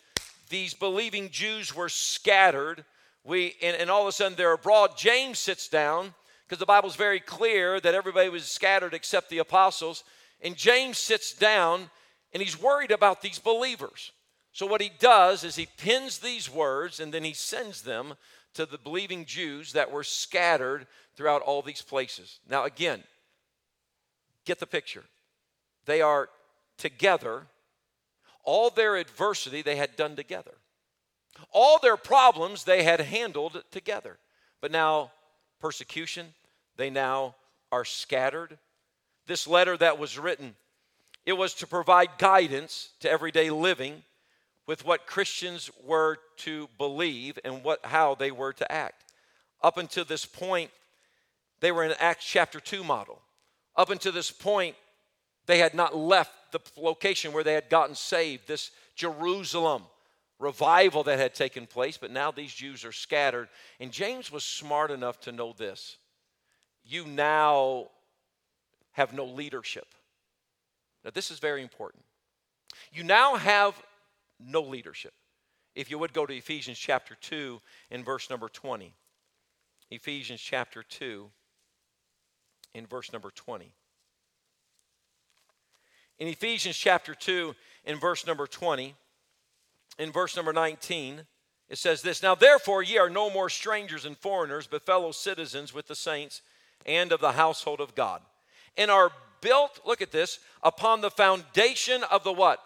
these 0.50 0.74
believing 0.74 1.29
Jews 1.29 1.75
were 1.75 1.89
scattered. 1.89 2.86
We, 3.25 3.55
and, 3.62 3.75
and 3.75 3.89
all 3.89 4.03
of 4.03 4.08
a 4.08 4.13
sudden 4.13 4.38
they're 4.38 4.53
abroad. 4.53 4.91
James 4.98 5.38
sits 5.38 5.67
down 5.67 6.13
because 6.48 6.60
the 6.60 6.65
Bible's 6.65 6.96
very 6.96 7.20
clear 7.20 7.81
that 7.81 7.93
everybody 7.93 8.29
was 8.29 8.46
scattered 8.46 8.93
except 8.93 9.29
the 9.29 9.39
apostles. 9.39 10.05
And 10.41 10.55
James 10.55 10.98
sits 10.98 11.33
down 11.33 11.89
and 12.33 12.41
he's 12.41 12.62
worried 12.62 12.91
about 12.91 13.21
these 13.21 13.39
believers. 13.39 14.12
So, 14.53 14.65
what 14.65 14.81
he 14.81 14.91
does 15.00 15.43
is 15.43 15.55
he 15.55 15.67
pins 15.77 16.19
these 16.19 16.50
words 16.50 17.00
and 17.00 17.13
then 17.13 17.24
he 17.24 17.33
sends 17.33 17.81
them 17.81 18.15
to 18.53 18.65
the 18.65 18.77
believing 18.77 19.25
Jews 19.25 19.74
that 19.74 19.91
were 19.91 20.03
scattered 20.03 20.88
throughout 21.15 21.41
all 21.41 21.62
these 21.62 21.81
places. 21.81 22.39
Now, 22.50 22.65
again, 22.65 23.03
get 24.45 24.60
the 24.60 24.67
picture. 24.67 25.03
They 25.86 26.01
are 26.01 26.29
together. 26.77 27.48
All 28.43 28.69
their 28.69 28.98
adversity 28.98 29.62
they 29.62 29.75
had 29.77 29.95
done 29.95 30.15
together. 30.15 30.55
All 31.53 31.79
their 31.79 31.98
problems 31.98 32.63
they 32.63 32.83
had 32.83 33.00
handled 33.00 33.63
together. 33.71 34.17
But 34.60 34.71
now, 34.71 35.12
persecution, 35.60 36.33
they 36.75 36.89
now 36.89 37.36
are 37.71 37.86
scattered. 37.86 38.57
This 39.31 39.47
letter 39.47 39.77
that 39.77 39.97
was 39.97 40.19
written, 40.19 40.55
it 41.25 41.31
was 41.31 41.53
to 41.53 41.65
provide 41.65 42.17
guidance 42.17 42.89
to 43.00 43.09
everyday 43.09 43.50
living 43.50 44.03
with 44.67 44.83
what 44.83 45.07
Christians 45.07 45.71
were 45.85 46.17
to 46.39 46.67
believe 46.77 47.39
and 47.45 47.63
what, 47.63 47.79
how 47.85 48.13
they 48.13 48.31
were 48.31 48.51
to 48.51 48.69
act. 48.69 49.05
Up 49.63 49.77
until 49.77 50.03
this 50.03 50.25
point, 50.25 50.69
they 51.61 51.71
were 51.71 51.85
in 51.85 51.93
Acts 51.97 52.25
chapter 52.25 52.59
2 52.59 52.83
model. 52.83 53.21
Up 53.77 53.89
until 53.89 54.11
this 54.11 54.31
point, 54.31 54.75
they 55.45 55.59
had 55.59 55.75
not 55.75 55.95
left 55.95 56.33
the 56.51 56.59
location 56.75 57.31
where 57.31 57.45
they 57.45 57.53
had 57.53 57.69
gotten 57.69 57.95
saved, 57.95 58.50
this 58.50 58.71
Jerusalem 58.97 59.83
revival 60.39 61.03
that 61.03 61.19
had 61.19 61.33
taken 61.33 61.67
place, 61.67 61.97
but 61.97 62.11
now 62.11 62.31
these 62.31 62.53
Jews 62.53 62.83
are 62.83 62.91
scattered. 62.91 63.47
And 63.79 63.93
James 63.93 64.29
was 64.29 64.43
smart 64.43 64.91
enough 64.91 65.21
to 65.21 65.31
know 65.31 65.53
this. 65.57 65.95
You 66.83 67.05
now 67.05 67.91
have 68.93 69.13
no 69.13 69.25
leadership. 69.25 69.88
Now, 71.03 71.12
this 71.13 71.31
is 71.31 71.39
very 71.39 71.62
important. 71.62 72.03
You 72.91 73.03
now 73.03 73.36
have 73.36 73.81
no 74.39 74.62
leadership. 74.62 75.13
If 75.75 75.89
you 75.89 75.98
would 76.00 76.13
go 76.13 76.25
to 76.25 76.33
Ephesians 76.33 76.77
chapter 76.77 77.15
2 77.19 77.62
in 77.89 78.03
verse 78.03 78.29
number 78.29 78.50
20. 78.50 78.93
Ephesians 79.89 80.41
chapter 80.41 80.83
2 80.83 81.29
in 82.74 82.86
verse 82.86 83.12
number 83.12 83.31
20. 83.31 83.71
In 86.19 86.27
Ephesians 86.27 86.77
chapter 86.77 87.15
2 87.15 87.55
in 87.86 88.00
verse 88.00 88.27
number 88.27 88.48
20, 88.48 88.95
in 89.98 90.12
verse 90.12 90.36
number 90.36 90.53
19, 90.53 91.25
it 91.69 91.77
says 91.77 92.01
this 92.01 92.21
Now 92.21 92.36
therefore 92.36 92.83
ye 92.83 92.98
are 92.98 93.10
no 93.10 93.29
more 93.29 93.50
strangers 93.50 94.05
and 94.05 94.17
foreigners, 94.17 94.67
but 94.67 94.86
fellow 94.86 95.12
citizens 95.12 95.74
with 95.74 95.88
the 95.88 95.95
saints 95.95 96.41
and 96.86 97.12
of 97.12 97.21
the 97.21 97.33
household 97.33 97.79
of 97.79 97.95
God, 97.95 98.21
and 98.78 98.92
are 98.92 99.12
built, 99.42 99.80
look 99.86 100.01
at 100.01 100.12
this, 100.12 100.40
upon 100.63 101.01
the 101.01 101.12
foundation 101.12 102.04
of 102.12 102.24
the 102.24 102.34
what? 102.34 102.60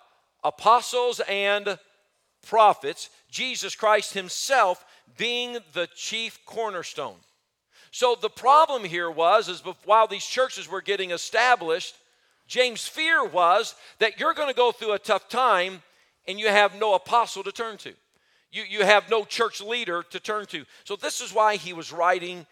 apostles 0.46 1.20
and 1.28 1.78
prophets, 2.46 3.10
Jesus 3.30 3.76
Christ 3.76 4.14
himself 4.14 4.86
being 5.18 5.58
the 5.74 5.90
chief 5.96 6.40
cornerstone. 6.46 7.18
So 7.92 8.16
the 8.22 8.30
problem 8.30 8.84
here 8.84 9.10
was 9.10 9.50
is 9.50 9.64
while 9.86 10.08
these 10.08 10.26
churches 10.26 10.70
were 10.70 10.82
getting 10.82 11.12
established, 11.12 11.96
James' 12.48 12.88
fear 12.88 13.26
was 13.26 13.74
that 14.00 14.20
you're 14.20 14.34
going 14.34 14.50
to 14.50 14.56
go 14.56 14.72
through 14.72 14.94
a 14.94 15.00
tough 15.00 15.28
time 15.28 15.82
and 16.28 16.40
you 16.40 16.48
have 16.48 16.76
no 16.76 16.94
apostle 16.94 17.44
to 17.44 17.52
turn 17.52 17.78
to. 17.78 17.94
You, 18.52 18.64
you 18.70 18.86
have 18.86 19.10
no 19.10 19.26
church 19.26 19.62
leader 19.62 20.04
to 20.12 20.20
turn 20.20 20.46
to. 20.48 20.66
So 20.84 20.96
this 20.96 21.22
is 21.22 21.34
why 21.34 21.56
he 21.56 21.74
was 21.74 21.92
writing 21.92 22.46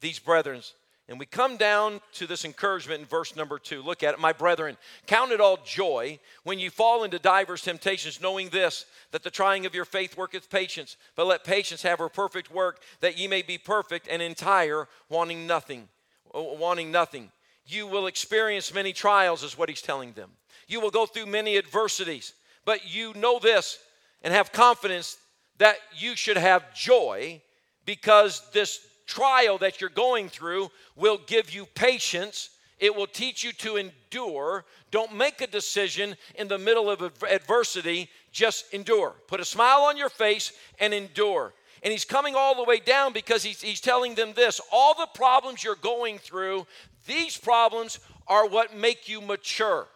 these 0.00 0.18
brethren 0.18 0.62
and 1.08 1.18
we 1.18 1.24
come 1.24 1.56
down 1.56 2.00
to 2.12 2.26
this 2.26 2.44
encouragement 2.44 3.00
in 3.00 3.06
verse 3.06 3.34
number 3.34 3.58
two. 3.58 3.82
Look 3.82 4.02
at 4.02 4.12
it, 4.12 4.20
my 4.20 4.32
brethren. 4.32 4.76
Count 5.06 5.32
it 5.32 5.40
all 5.40 5.58
joy 5.64 6.18
when 6.44 6.58
you 6.58 6.68
fall 6.68 7.02
into 7.02 7.18
divers 7.18 7.62
temptations, 7.62 8.20
knowing 8.20 8.50
this, 8.50 8.84
that 9.12 9.22
the 9.22 9.30
trying 9.30 9.64
of 9.64 9.74
your 9.74 9.86
faith 9.86 10.18
worketh 10.18 10.50
patience. 10.50 10.98
But 11.16 11.26
let 11.26 11.44
patience 11.44 11.82
have 11.82 11.98
her 11.98 12.10
perfect 12.10 12.50
work, 12.52 12.82
that 13.00 13.18
ye 13.18 13.26
may 13.26 13.40
be 13.40 13.56
perfect 13.56 14.06
and 14.08 14.20
entire, 14.20 14.86
wanting 15.08 15.46
nothing. 15.46 15.88
Uh, 16.34 16.42
wanting 16.42 16.92
nothing. 16.92 17.30
You 17.66 17.86
will 17.86 18.06
experience 18.06 18.74
many 18.74 18.92
trials, 18.92 19.42
is 19.42 19.56
what 19.56 19.70
he's 19.70 19.82
telling 19.82 20.12
them. 20.12 20.30
You 20.66 20.80
will 20.80 20.90
go 20.90 21.06
through 21.06 21.26
many 21.26 21.56
adversities, 21.56 22.34
but 22.66 22.86
you 22.86 23.14
know 23.14 23.38
this 23.38 23.78
and 24.22 24.34
have 24.34 24.52
confidence 24.52 25.16
that 25.56 25.76
you 25.96 26.16
should 26.16 26.36
have 26.36 26.74
joy 26.74 27.40
because 27.86 28.42
this 28.52 28.86
trial 29.08 29.58
that 29.58 29.80
you're 29.80 29.90
going 29.90 30.28
through 30.28 30.70
will 30.94 31.18
give 31.26 31.52
you 31.52 31.66
patience. 31.74 32.50
It 32.78 32.94
will 32.94 33.08
teach 33.08 33.42
you 33.42 33.52
to 33.54 33.76
endure. 33.76 34.64
Don't 34.92 35.16
make 35.16 35.40
a 35.40 35.48
decision 35.48 36.14
in 36.36 36.46
the 36.46 36.58
middle 36.58 36.88
of 36.88 37.02
adversity, 37.28 38.08
just 38.30 38.72
endure. 38.72 39.14
Put 39.26 39.40
a 39.40 39.44
smile 39.44 39.80
on 39.80 39.96
your 39.96 40.10
face 40.10 40.52
and 40.78 40.94
endure. 40.94 41.54
And 41.82 41.90
he's 41.90 42.04
coming 42.04 42.34
all 42.36 42.54
the 42.54 42.64
way 42.64 42.78
down 42.78 43.12
because 43.12 43.42
he's, 43.42 43.60
he's 43.60 43.80
telling 43.80 44.14
them 44.14 44.32
this 44.34 44.60
all 44.72 44.94
the 44.94 45.08
problems 45.14 45.64
you're 45.64 45.74
going 45.76 46.18
through, 46.18 46.66
these 47.06 47.36
problems 47.36 47.98
are 48.26 48.46
what 48.46 48.76
make 48.76 49.08
you 49.08 49.20
mature. 49.20 49.88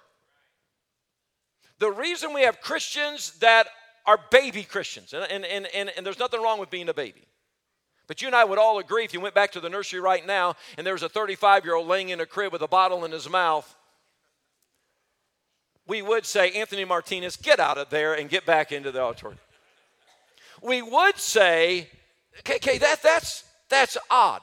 The 1.78 1.90
reason 1.90 2.32
we 2.32 2.42
have 2.42 2.60
Christians 2.60 3.32
that 3.40 3.66
are 4.06 4.18
baby 4.30 4.62
Christians, 4.62 5.12
and, 5.12 5.24
and, 5.30 5.44
and, 5.44 5.66
and, 5.74 5.92
and 5.96 6.06
there's 6.06 6.18
nothing 6.18 6.40
wrong 6.40 6.58
with 6.58 6.70
being 6.70 6.88
a 6.88 6.94
baby. 6.94 7.22
But 8.12 8.20
you 8.20 8.28
and 8.28 8.36
I 8.36 8.44
would 8.44 8.58
all 8.58 8.78
agree 8.78 9.06
if 9.06 9.14
you 9.14 9.22
went 9.22 9.34
back 9.34 9.52
to 9.52 9.60
the 9.60 9.70
nursery 9.70 9.98
right 9.98 10.26
now 10.26 10.54
and 10.76 10.86
there 10.86 10.92
was 10.92 11.02
a 11.02 11.08
35 11.08 11.64
year 11.64 11.76
old 11.76 11.88
laying 11.88 12.10
in 12.10 12.20
a 12.20 12.26
crib 12.26 12.52
with 12.52 12.60
a 12.60 12.68
bottle 12.68 13.06
in 13.06 13.10
his 13.10 13.26
mouth, 13.26 13.74
we 15.86 16.02
would 16.02 16.26
say, 16.26 16.50
Anthony 16.50 16.84
Martinez, 16.84 17.38
get 17.38 17.58
out 17.58 17.78
of 17.78 17.88
there 17.88 18.12
and 18.12 18.28
get 18.28 18.44
back 18.44 18.70
into 18.70 18.92
the 18.92 19.00
auditorium. 19.00 19.40
We 20.62 20.82
would 20.82 21.16
say, 21.16 21.88
okay, 22.40 22.56
okay 22.56 22.76
that, 22.76 23.02
that's, 23.02 23.44
that's 23.70 23.96
odd. 24.10 24.42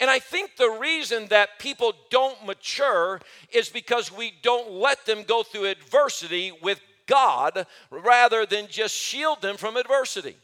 And 0.00 0.08
I 0.08 0.18
think 0.18 0.56
the 0.56 0.78
reason 0.80 1.26
that 1.26 1.58
people 1.58 1.92
don't 2.08 2.46
mature 2.46 3.20
is 3.52 3.68
because 3.68 4.10
we 4.10 4.32
don't 4.40 4.72
let 4.72 5.04
them 5.04 5.22
go 5.24 5.42
through 5.42 5.66
adversity 5.66 6.50
with 6.62 6.80
God 7.06 7.66
rather 7.90 8.46
than 8.46 8.68
just 8.68 8.94
shield 8.94 9.42
them 9.42 9.58
from 9.58 9.76
adversity. 9.76 10.36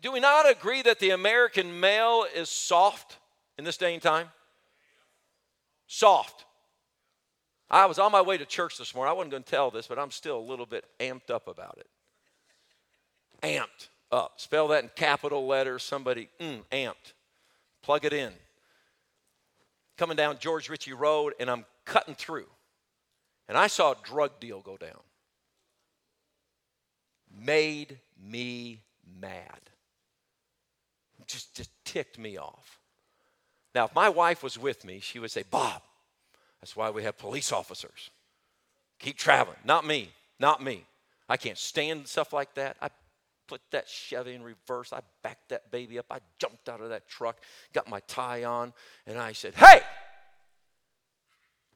Do 0.00 0.12
we 0.12 0.20
not 0.20 0.50
agree 0.50 0.82
that 0.82 0.98
the 0.98 1.10
American 1.10 1.80
male 1.80 2.26
is 2.34 2.48
soft 2.48 3.18
in 3.58 3.64
this 3.64 3.76
day 3.76 3.94
and 3.94 4.02
time? 4.02 4.28
Soft. 5.86 6.44
I 7.70 7.86
was 7.86 7.98
on 7.98 8.12
my 8.12 8.20
way 8.20 8.38
to 8.38 8.44
church 8.44 8.78
this 8.78 8.94
morning. 8.94 9.10
I 9.10 9.14
wasn't 9.14 9.32
going 9.32 9.42
to 9.42 9.50
tell 9.50 9.70
this, 9.70 9.86
but 9.86 9.98
I'm 9.98 10.10
still 10.10 10.38
a 10.38 10.40
little 10.40 10.66
bit 10.66 10.84
amped 11.00 11.30
up 11.30 11.48
about 11.48 11.78
it. 11.78 11.88
Amped 13.42 13.88
up. 14.10 14.40
Spell 14.40 14.68
that 14.68 14.84
in 14.84 14.90
capital 14.94 15.46
letters. 15.46 15.82
Somebody, 15.82 16.28
mm, 16.40 16.62
amped. 16.72 17.12
Plug 17.82 18.04
it 18.04 18.12
in. 18.12 18.32
Coming 19.96 20.16
down 20.16 20.38
George 20.38 20.68
Ritchie 20.68 20.92
Road, 20.92 21.34
and 21.38 21.50
I'm 21.50 21.64
cutting 21.84 22.14
through. 22.14 22.46
And 23.48 23.56
I 23.56 23.66
saw 23.66 23.92
a 23.92 23.96
drug 24.02 24.40
deal 24.40 24.60
go 24.60 24.76
down. 24.76 25.00
Made 27.36 27.98
me 28.18 28.80
mad 29.20 29.70
just, 31.26 31.54
just 31.54 31.70
ticked 31.84 32.18
me 32.18 32.36
off. 32.38 32.78
Now, 33.74 33.86
if 33.86 33.94
my 33.94 34.08
wife 34.08 34.42
was 34.42 34.58
with 34.58 34.84
me, 34.84 35.00
she 35.00 35.18
would 35.18 35.30
say, 35.30 35.44
Bob, 35.50 35.82
that's 36.60 36.76
why 36.76 36.90
we 36.90 37.02
have 37.02 37.18
police 37.18 37.52
officers. 37.52 38.10
Keep 38.98 39.18
traveling. 39.18 39.58
Not 39.64 39.86
me. 39.86 40.10
Not 40.38 40.62
me. 40.62 40.84
I 41.28 41.36
can't 41.36 41.58
stand 41.58 42.06
stuff 42.06 42.32
like 42.32 42.54
that. 42.54 42.76
I 42.80 42.88
put 43.46 43.60
that 43.70 43.88
Chevy 43.88 44.34
in 44.34 44.42
reverse. 44.42 44.92
I 44.92 45.00
backed 45.22 45.50
that 45.50 45.70
baby 45.70 45.98
up. 45.98 46.06
I 46.10 46.20
jumped 46.38 46.68
out 46.68 46.80
of 46.80 46.90
that 46.90 47.08
truck, 47.08 47.38
got 47.72 47.88
my 47.88 48.00
tie 48.06 48.44
on, 48.44 48.72
and 49.06 49.18
I 49.18 49.32
said, 49.32 49.54
Hey, 49.54 49.80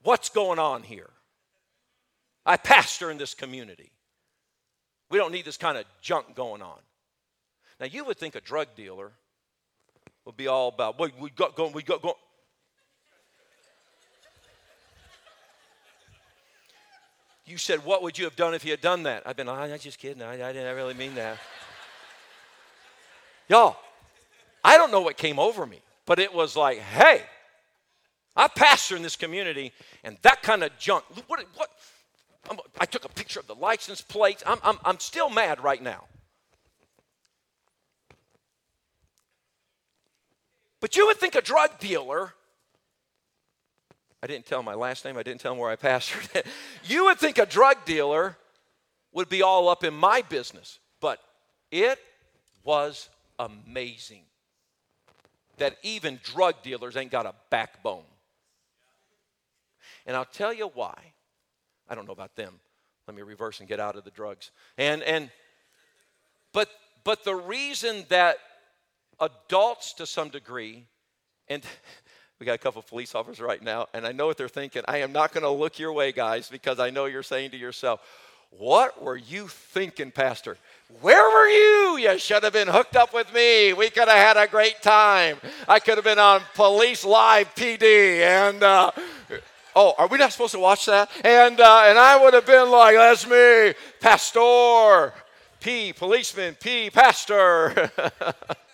what's 0.03 0.29
going 0.29 0.59
on 0.59 0.83
here? 0.83 1.11
I 2.47 2.57
pastor 2.57 3.11
in 3.11 3.19
this 3.19 3.35
community. 3.35 3.91
We 5.11 5.19
don't 5.19 5.33
need 5.33 5.45
this 5.45 5.57
kind 5.57 5.79
of 5.79 5.85
junk 6.01 6.35
going 6.35 6.63
on. 6.63 6.79
Now, 7.81 7.87
you 7.87 8.05
would 8.05 8.19
think 8.19 8.35
a 8.35 8.41
drug 8.41 8.69
dealer 8.75 9.13
will 10.29 10.35
be 10.35 10.47
all 10.47 10.69
about, 10.69 10.99
wait, 10.99 11.15
we 11.19 11.31
got 11.31 11.57
going, 11.57 11.73
we 11.73 11.83
got 11.83 12.03
going. 12.03 12.15
You 17.47 17.57
said, 17.57 17.83
What 17.83 18.03
would 18.03 18.19
you 18.19 18.27
have 18.27 18.37
done 18.37 18.53
if 18.53 18.63
you 18.63 18.73
had 18.73 18.83
done 18.83 19.05
that? 19.05 19.23
I've 19.25 19.37
been, 19.37 19.49
oh, 19.49 19.55
I'm 19.55 19.79
just 19.79 19.99
kidding. 19.99 20.23
I, 20.23 20.35
I 20.35 20.53
didn't 20.53 20.77
really 20.77 20.93
mean 20.93 21.15
that. 21.15 21.39
Y'all, 23.49 23.79
I 24.63 24.77
don't 24.77 24.91
know 24.91 25.01
what 25.01 25.17
came 25.17 25.39
over 25.39 25.65
me. 25.65 25.81
but 26.05 26.19
it 26.19 26.35
was 26.35 26.55
like, 26.57 26.77
hey, 26.77 27.23
I 28.37 28.49
pastor 28.49 28.97
in 28.97 29.03
this 29.03 29.17
community, 29.17 29.73
and 30.05 30.19
that 30.21 30.43
kind 30.43 30.63
of 30.63 30.77
junk. 30.79 31.05
What? 31.27 31.43
what 31.57 31.71
i 32.79 32.85
took 32.85 33.07
a 33.07 33.09
picture 33.09 33.41
of 33.41 33.47
the 33.47 33.55
license 33.55 34.03
plates. 34.03 34.43
I'm, 34.47 34.59
I'm, 34.63 34.79
I'm 34.85 35.01
still 35.01 35.31
mad 35.31 35.65
right 35.65 35.83
now. 35.83 36.05
But 40.81 40.97
you 40.97 41.07
would 41.07 41.17
think 41.17 41.35
a 41.35 41.43
drug 41.43 41.79
dealer, 41.79 42.35
I 44.23 44.27
didn't 44.27 44.47
tell 44.47 44.63
my 44.63 44.75
last 44.75 45.05
name, 45.05 45.17
I 45.17 45.23
didn't 45.23 45.41
tell 45.41 45.53
him 45.53 45.59
where 45.59 45.71
I 45.71 45.77
pastored. 45.91 46.45
you 46.85 47.07
would 47.07 47.19
think 47.19 47.39
a 47.39 47.47
drug 47.47 47.85
dealer 47.85 48.37
would 49.13 49.29
be 49.29 49.43
all 49.43 49.69
up 49.69 49.85
in 49.85 49.95
my 49.95 50.23
business. 50.23 50.79
But 51.01 51.21
it 51.71 51.99
was 52.65 53.09
amazing 53.39 54.23
that 55.59 55.77
even 55.83 56.21
drug 56.23 56.63
dealers 56.63 56.97
ain't 56.97 57.11
got 57.11 57.27
a 57.27 57.35
backbone. 57.51 58.05
And 60.07 60.17
I'll 60.17 60.25
tell 60.25 60.53
you 60.53 60.69
why. 60.69 60.97
I 61.89 61.95
don't 61.95 62.07
know 62.07 62.13
about 62.13 62.37
them. 62.37 62.61
Let 63.07 63.17
me 63.17 63.23
reverse 63.23 63.61
and 63.61 63.69
get 63.69 63.81
out 63.81 63.97
of 63.97 64.05
the 64.05 64.11
drugs. 64.11 64.51
And 64.77 65.03
and 65.03 65.31
but 66.53 66.69
but 67.05 67.25
the 67.25 67.35
reason 67.35 68.05
that 68.09 68.37
adults 69.21 69.93
to 69.95 70.07
some 70.07 70.29
degree, 70.29 70.85
and 71.49 71.63
we 72.39 72.47
got 72.47 72.55
a 72.55 72.59
couple 72.59 72.83
police 72.83 73.15
officers 73.15 73.41
right 73.41 73.63
now, 73.63 73.87
and 73.95 74.07
I 74.07 74.13
know 74.13 74.27
what 74.27 74.37
they're 74.37 74.49
thinking. 74.49 74.83
I 74.87 74.99
am 74.99 75.13
not 75.13 75.33
going 75.33 75.43
to 75.43 75.51
look 75.51 75.79
your 75.79 75.93
way, 75.93 76.13
guys, 76.13 76.49
because 76.49 76.79
I 76.79 76.91
know 76.91 77.07
you're 77.07 77.23
saying 77.23 77.51
to 77.53 77.57
yourself, 77.57 78.01
What 78.51 79.03
were 79.03 79.17
you 79.17 79.49
thinking, 79.49 80.11
Pastor? 80.11 80.57
Where 81.01 81.23
were 81.23 81.49
you? 81.49 82.09
You 82.09 82.19
should 82.19 82.45
have 82.45 82.53
been 82.53 82.69
hooked 82.69 82.97
up 82.97 83.13
with 83.13 83.33
me. 83.35 83.73
We 83.73 83.91
could 83.91 84.09
have 84.09 84.37
had 84.37 84.37
a 84.37 84.47
great 84.47 84.81
time. 84.83 85.39
I 85.67 85.81
could 85.81 85.97
have 85.97 86.05
been 86.05 86.19
on 86.19 86.43
Police 86.55 87.05
Live 87.05 87.55
PD. 87.55 88.21
And, 88.21 88.63
uh, 88.63 88.91
oh, 89.77 89.95
are 89.99 90.07
we 90.07 90.17
not 90.17 90.33
supposed 90.33 90.53
to 90.53 90.61
watch 90.61 90.87
that? 90.87 91.11
And, 91.25 91.61
uh, 91.61 91.83
and 91.87 91.99
I 91.99 92.23
would 92.23 92.35
have 92.35 92.47
been 92.47 92.71
like, 92.71 92.97
That's 92.97 93.27
me, 93.27 93.75
Pastor. 94.01 95.13
P, 95.61 95.93
policeman, 95.93 96.57
P, 96.61 96.89
pastor. 96.89 97.91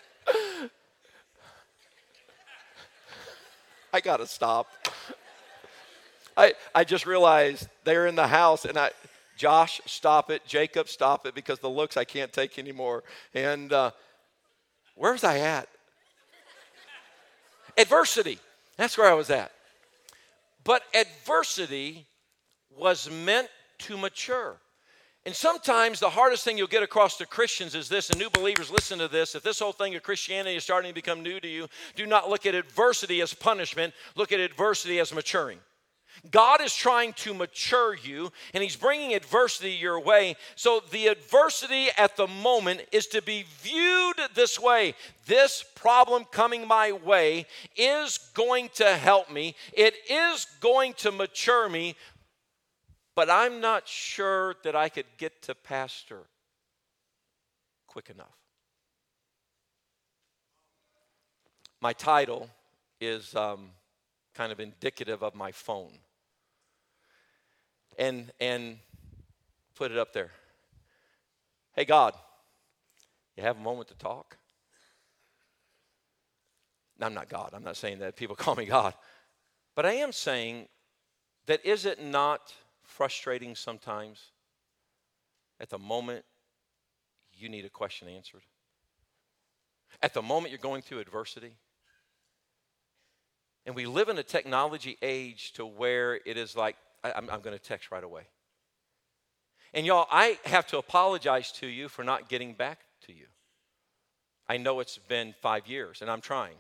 I 3.94 4.00
got 4.00 4.16
to 4.16 4.26
stop. 4.26 4.66
I, 6.36 6.54
I 6.74 6.82
just 6.82 7.06
realized 7.06 7.68
they're 7.84 8.08
in 8.08 8.16
the 8.16 8.26
house 8.26 8.64
and 8.64 8.76
I, 8.76 8.90
Josh, 9.36 9.80
stop 9.86 10.32
it. 10.32 10.44
Jacob, 10.44 10.88
stop 10.88 11.26
it 11.26 11.34
because 11.36 11.60
the 11.60 11.70
looks 11.70 11.96
I 11.96 12.02
can't 12.02 12.32
take 12.32 12.58
anymore. 12.58 13.04
And 13.34 13.72
uh, 13.72 13.92
where's 14.96 15.22
I 15.22 15.38
at? 15.38 15.68
adversity. 17.78 18.40
That's 18.76 18.98
where 18.98 19.08
I 19.08 19.14
was 19.14 19.30
at. 19.30 19.52
But 20.64 20.82
adversity 20.92 22.04
was 22.76 23.08
meant 23.08 23.48
to 23.78 23.96
mature. 23.96 24.56
And 25.26 25.34
sometimes 25.34 26.00
the 26.00 26.10
hardest 26.10 26.44
thing 26.44 26.58
you'll 26.58 26.66
get 26.66 26.82
across 26.82 27.16
to 27.16 27.26
Christians 27.26 27.74
is 27.74 27.88
this, 27.88 28.10
and 28.10 28.18
new 28.18 28.28
believers, 28.28 28.70
listen 28.70 28.98
to 28.98 29.08
this. 29.08 29.34
If 29.34 29.42
this 29.42 29.58
whole 29.58 29.72
thing 29.72 29.94
of 29.94 30.02
Christianity 30.02 30.56
is 30.56 30.64
starting 30.64 30.90
to 30.90 30.94
become 30.94 31.22
new 31.22 31.40
to 31.40 31.48
you, 31.48 31.68
do 31.96 32.04
not 32.04 32.28
look 32.28 32.44
at 32.44 32.54
adversity 32.54 33.22
as 33.22 33.32
punishment, 33.32 33.94
look 34.16 34.32
at 34.32 34.40
adversity 34.40 35.00
as 35.00 35.14
maturing. 35.14 35.60
God 36.30 36.60
is 36.60 36.74
trying 36.74 37.12
to 37.14 37.34
mature 37.34 37.94
you, 37.94 38.30
and 38.52 38.62
He's 38.62 38.76
bringing 38.76 39.14
adversity 39.14 39.72
your 39.72 39.98
way. 39.98 40.36
So, 40.54 40.80
the 40.90 41.08
adversity 41.08 41.88
at 41.96 42.16
the 42.16 42.26
moment 42.26 42.82
is 42.92 43.06
to 43.08 43.22
be 43.22 43.46
viewed 43.62 44.16
this 44.34 44.60
way 44.60 44.94
this 45.26 45.64
problem 45.74 46.24
coming 46.30 46.68
my 46.68 46.92
way 46.92 47.46
is 47.76 48.18
going 48.34 48.68
to 48.74 48.94
help 48.94 49.30
me, 49.30 49.56
it 49.72 49.94
is 50.08 50.46
going 50.60 50.92
to 50.94 51.10
mature 51.10 51.68
me, 51.68 51.96
but 53.14 53.30
I'm 53.30 53.61
not 53.61 53.87
sure 53.87 54.56
that 54.64 54.75
I 54.75 54.88
could 54.88 55.06
get 55.18 55.42
to 55.42 55.54
pastor 55.54 56.23
quick 57.87 58.11
enough. 58.11 58.37
My 61.81 61.92
title 61.92 62.48
is 63.00 63.35
um, 63.37 63.70
kind 64.35 64.50
of 64.50 64.59
indicative 64.59 65.22
of 65.22 65.35
my 65.35 65.53
phone. 65.53 65.92
And, 67.96 68.33
and 68.40 68.79
put 69.77 69.92
it 69.92 69.98
up 69.98 70.12
there. 70.12 70.31
Hey, 71.74 71.85
God, 71.85 72.14
you 73.37 73.42
have 73.42 73.57
a 73.57 73.61
moment 73.61 73.88
to 73.88 73.94
talk? 73.94 74.37
I'm 77.00 77.14
not 77.14 77.29
God. 77.29 77.50
I'm 77.53 77.62
not 77.62 77.77
saying 77.77 77.98
that 78.00 78.16
people 78.16 78.37
call 78.37 78.55
me 78.55 78.64
God. 78.64 78.94
But 79.74 79.87
I 79.87 79.94
am 79.94 80.12
saying 80.12 80.68
that 81.46 81.64
is 81.64 81.85
it 81.85 82.03
not 82.03 82.53
frustrating 82.96 83.57
sometimes 83.57 84.30
at 85.59 85.68
the 85.68 85.78
moment 85.78 86.24
you 87.33 87.48
need 87.48 87.64
a 87.64 87.70
question 87.70 88.09
answered? 88.09 88.42
At 90.02 90.14
the 90.14 90.22
moment 90.22 90.50
you're 90.50 90.59
going 90.59 90.83
through 90.83 91.00
adversity? 91.00 91.57
And 93.66 93.74
we 93.74 93.87
live 93.87 94.09
in 94.09 94.18
a 94.18 94.22
technology 94.22 94.96
age 95.02 95.52
to 95.54 95.66
where 95.66 96.20
it 96.24 96.37
is 96.37 96.54
like, 96.54 96.76
I, 97.02 97.12
am 97.16 97.26
going 97.26 97.57
to 97.57 97.59
text 97.59 97.90
right 97.90 98.04
away. 98.04 98.22
And 99.72 99.85
y'all, 99.85 100.07
I 100.11 100.38
have 100.44 100.66
to 100.68 100.78
apologize 100.78 101.50
to 101.52 101.66
you 101.66 101.88
for 101.88 102.04
not 102.04 102.28
getting 102.28 102.52
back 102.52 102.80
to 103.07 103.12
you. 103.12 103.26
I 104.48 104.59
know 104.59 104.80
it's 104.80 104.98
been 104.98 105.35
five 105.40 105.66
years, 105.66 106.00
and 106.00 106.11
I'm 106.11 106.20
trying. 106.20 106.57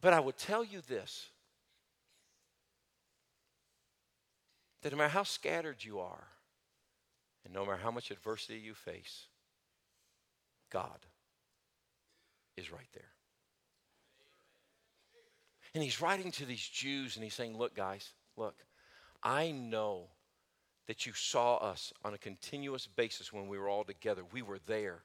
But 0.00 0.12
I 0.12 0.20
would 0.20 0.36
tell 0.36 0.64
you 0.64 0.80
this 0.88 1.28
that 4.82 4.92
no 4.92 4.98
matter 4.98 5.10
how 5.10 5.24
scattered 5.24 5.84
you 5.84 6.00
are, 6.00 6.26
and 7.44 7.52
no 7.52 7.64
matter 7.64 7.76
how 7.76 7.90
much 7.90 8.10
adversity 8.10 8.58
you 8.58 8.74
face, 8.74 9.26
God 10.70 11.06
is 12.56 12.72
right 12.72 12.88
there. 12.94 13.10
And 15.74 15.84
he's 15.84 16.00
writing 16.00 16.32
to 16.32 16.46
these 16.46 16.66
Jews 16.66 17.16
and 17.16 17.24
he's 17.24 17.34
saying, 17.34 17.56
Look, 17.56 17.74
guys, 17.74 18.12
look, 18.36 18.54
I 19.22 19.50
know 19.50 20.08
that 20.86 21.06
you 21.06 21.12
saw 21.12 21.56
us 21.56 21.92
on 22.04 22.14
a 22.14 22.18
continuous 22.18 22.86
basis 22.86 23.32
when 23.32 23.46
we 23.46 23.58
were 23.58 23.68
all 23.68 23.84
together. 23.84 24.22
We 24.32 24.42
were 24.42 24.58
there. 24.66 25.02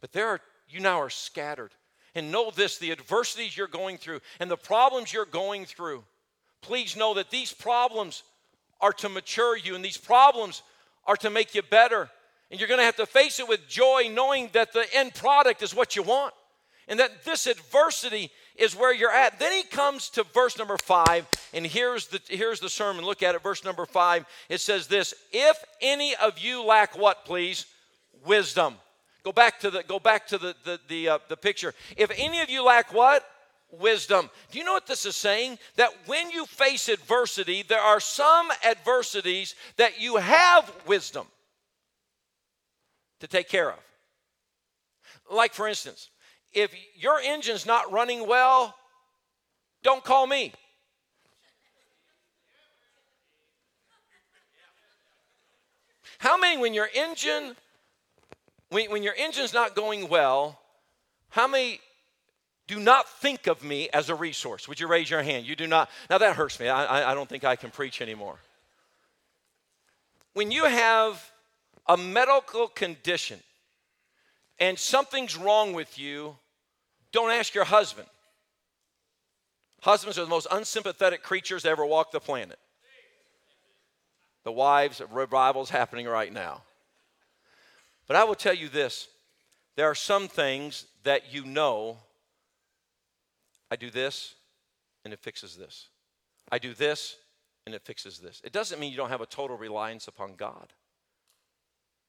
But 0.00 0.12
there 0.12 0.28
are, 0.28 0.40
you 0.68 0.80
now 0.80 1.00
are 1.00 1.10
scattered. 1.10 1.72
And 2.14 2.32
know 2.32 2.50
this 2.50 2.78
the 2.78 2.92
adversities 2.92 3.56
you're 3.56 3.66
going 3.66 3.98
through 3.98 4.20
and 4.40 4.50
the 4.50 4.56
problems 4.56 5.12
you're 5.12 5.24
going 5.24 5.64
through, 5.64 6.04
please 6.60 6.96
know 6.96 7.14
that 7.14 7.30
these 7.30 7.52
problems 7.52 8.22
are 8.80 8.92
to 8.94 9.08
mature 9.08 9.56
you 9.56 9.74
and 9.74 9.84
these 9.84 9.98
problems 9.98 10.62
are 11.06 11.16
to 11.16 11.30
make 11.30 11.54
you 11.54 11.62
better. 11.62 12.10
And 12.50 12.58
you're 12.58 12.68
going 12.68 12.80
to 12.80 12.84
have 12.84 12.96
to 12.96 13.06
face 13.06 13.38
it 13.38 13.48
with 13.48 13.68
joy, 13.68 14.10
knowing 14.10 14.50
that 14.52 14.72
the 14.72 14.86
end 14.92 15.14
product 15.14 15.62
is 15.62 15.74
what 15.74 15.94
you 15.94 16.02
want 16.02 16.34
and 16.90 16.98
that 16.98 17.24
this 17.24 17.46
adversity 17.46 18.30
is 18.56 18.76
where 18.76 18.92
you're 18.92 19.12
at. 19.12 19.38
Then 19.38 19.52
he 19.52 19.62
comes 19.62 20.10
to 20.10 20.24
verse 20.34 20.58
number 20.58 20.76
five, 20.76 21.26
and 21.54 21.64
here's 21.64 22.08
the, 22.08 22.20
here's 22.28 22.60
the 22.60 22.68
sermon. 22.68 23.04
Look 23.04 23.22
at 23.22 23.34
it, 23.34 23.42
verse 23.42 23.64
number 23.64 23.86
five. 23.86 24.26
It 24.50 24.60
says 24.60 24.88
this 24.88 25.14
If 25.32 25.56
any 25.80 26.14
of 26.16 26.38
you 26.38 26.62
lack 26.64 26.98
what, 26.98 27.24
please? 27.24 27.64
Wisdom. 28.26 28.74
Go 29.22 29.32
back 29.32 29.60
to 29.60 29.70
the 29.70 29.82
go 29.82 29.98
back 29.98 30.26
to 30.28 30.38
the 30.38 30.54
the 30.64 30.80
the, 30.88 31.08
uh, 31.08 31.18
the 31.28 31.36
picture. 31.36 31.74
If 31.96 32.10
any 32.16 32.40
of 32.40 32.50
you 32.50 32.64
lack 32.64 32.92
what? 32.92 33.24
Wisdom. 33.72 34.30
Do 34.50 34.58
you 34.58 34.64
know 34.64 34.72
what 34.72 34.86
this 34.86 35.06
is 35.06 35.14
saying? 35.14 35.58
That 35.76 35.90
when 36.06 36.30
you 36.30 36.44
face 36.46 36.88
adversity, 36.88 37.62
there 37.62 37.80
are 37.80 38.00
some 38.00 38.50
adversities 38.64 39.54
that 39.76 40.00
you 40.00 40.16
have 40.16 40.72
wisdom 40.86 41.26
to 43.20 43.28
take 43.28 43.48
care 43.48 43.70
of. 43.70 43.78
Like, 45.30 45.54
for 45.54 45.68
instance, 45.68 46.10
if 46.52 46.74
your 46.96 47.20
engine's 47.20 47.64
not 47.64 47.92
running 47.92 48.26
well, 48.26 48.74
don't 49.84 50.02
call 50.02 50.26
me. 50.26 50.52
How 56.18 56.36
many, 56.36 56.60
when 56.60 56.74
your 56.74 56.88
engine 56.94 57.56
when, 58.70 58.90
when 58.90 59.02
your 59.02 59.14
engine's 59.16 59.52
not 59.52 59.76
going 59.76 60.08
well, 60.08 60.58
how 61.28 61.46
many 61.46 61.80
do 62.66 62.78
not 62.78 63.08
think 63.08 63.46
of 63.46 63.62
me 63.64 63.88
as 63.92 64.08
a 64.08 64.14
resource? 64.14 64.68
Would 64.68 64.80
you 64.80 64.86
raise 64.86 65.10
your 65.10 65.22
hand? 65.22 65.44
You 65.44 65.56
do 65.56 65.66
not. 65.66 65.90
Now 66.08 66.18
that 66.18 66.36
hurts 66.36 66.58
me. 66.58 66.68
I, 66.68 67.10
I 67.10 67.14
don't 67.14 67.28
think 67.28 67.44
I 67.44 67.56
can 67.56 67.70
preach 67.70 68.00
anymore. 68.00 68.38
When 70.34 70.50
you 70.50 70.64
have 70.64 71.30
a 71.88 71.96
medical 71.96 72.68
condition 72.68 73.40
and 74.60 74.78
something's 74.78 75.36
wrong 75.36 75.72
with 75.72 75.98
you, 75.98 76.36
don't 77.12 77.32
ask 77.32 77.54
your 77.54 77.64
husband. 77.64 78.06
Husbands 79.80 80.18
are 80.18 80.22
the 80.22 80.28
most 80.28 80.46
unsympathetic 80.50 81.22
creatures 81.22 81.62
to 81.62 81.70
ever 81.70 81.84
walk 81.84 82.12
the 82.12 82.20
planet. 82.20 82.58
The 84.44 84.52
wives, 84.52 85.00
of 85.00 85.12
revival's 85.12 85.70
happening 85.70 86.06
right 86.06 86.32
now. 86.32 86.62
But 88.10 88.16
I 88.16 88.24
will 88.24 88.34
tell 88.34 88.54
you 88.54 88.68
this 88.68 89.06
there 89.76 89.88
are 89.88 89.94
some 89.94 90.26
things 90.26 90.86
that 91.04 91.32
you 91.32 91.44
know 91.44 91.98
I 93.70 93.76
do 93.76 93.88
this 93.88 94.34
and 95.04 95.14
it 95.14 95.20
fixes 95.20 95.56
this. 95.56 95.86
I 96.50 96.58
do 96.58 96.74
this 96.74 97.18
and 97.66 97.72
it 97.72 97.82
fixes 97.82 98.18
this. 98.18 98.42
It 98.42 98.52
doesn't 98.52 98.80
mean 98.80 98.90
you 98.90 98.96
don't 98.96 99.10
have 99.10 99.20
a 99.20 99.26
total 99.26 99.56
reliance 99.56 100.08
upon 100.08 100.34
God. 100.34 100.72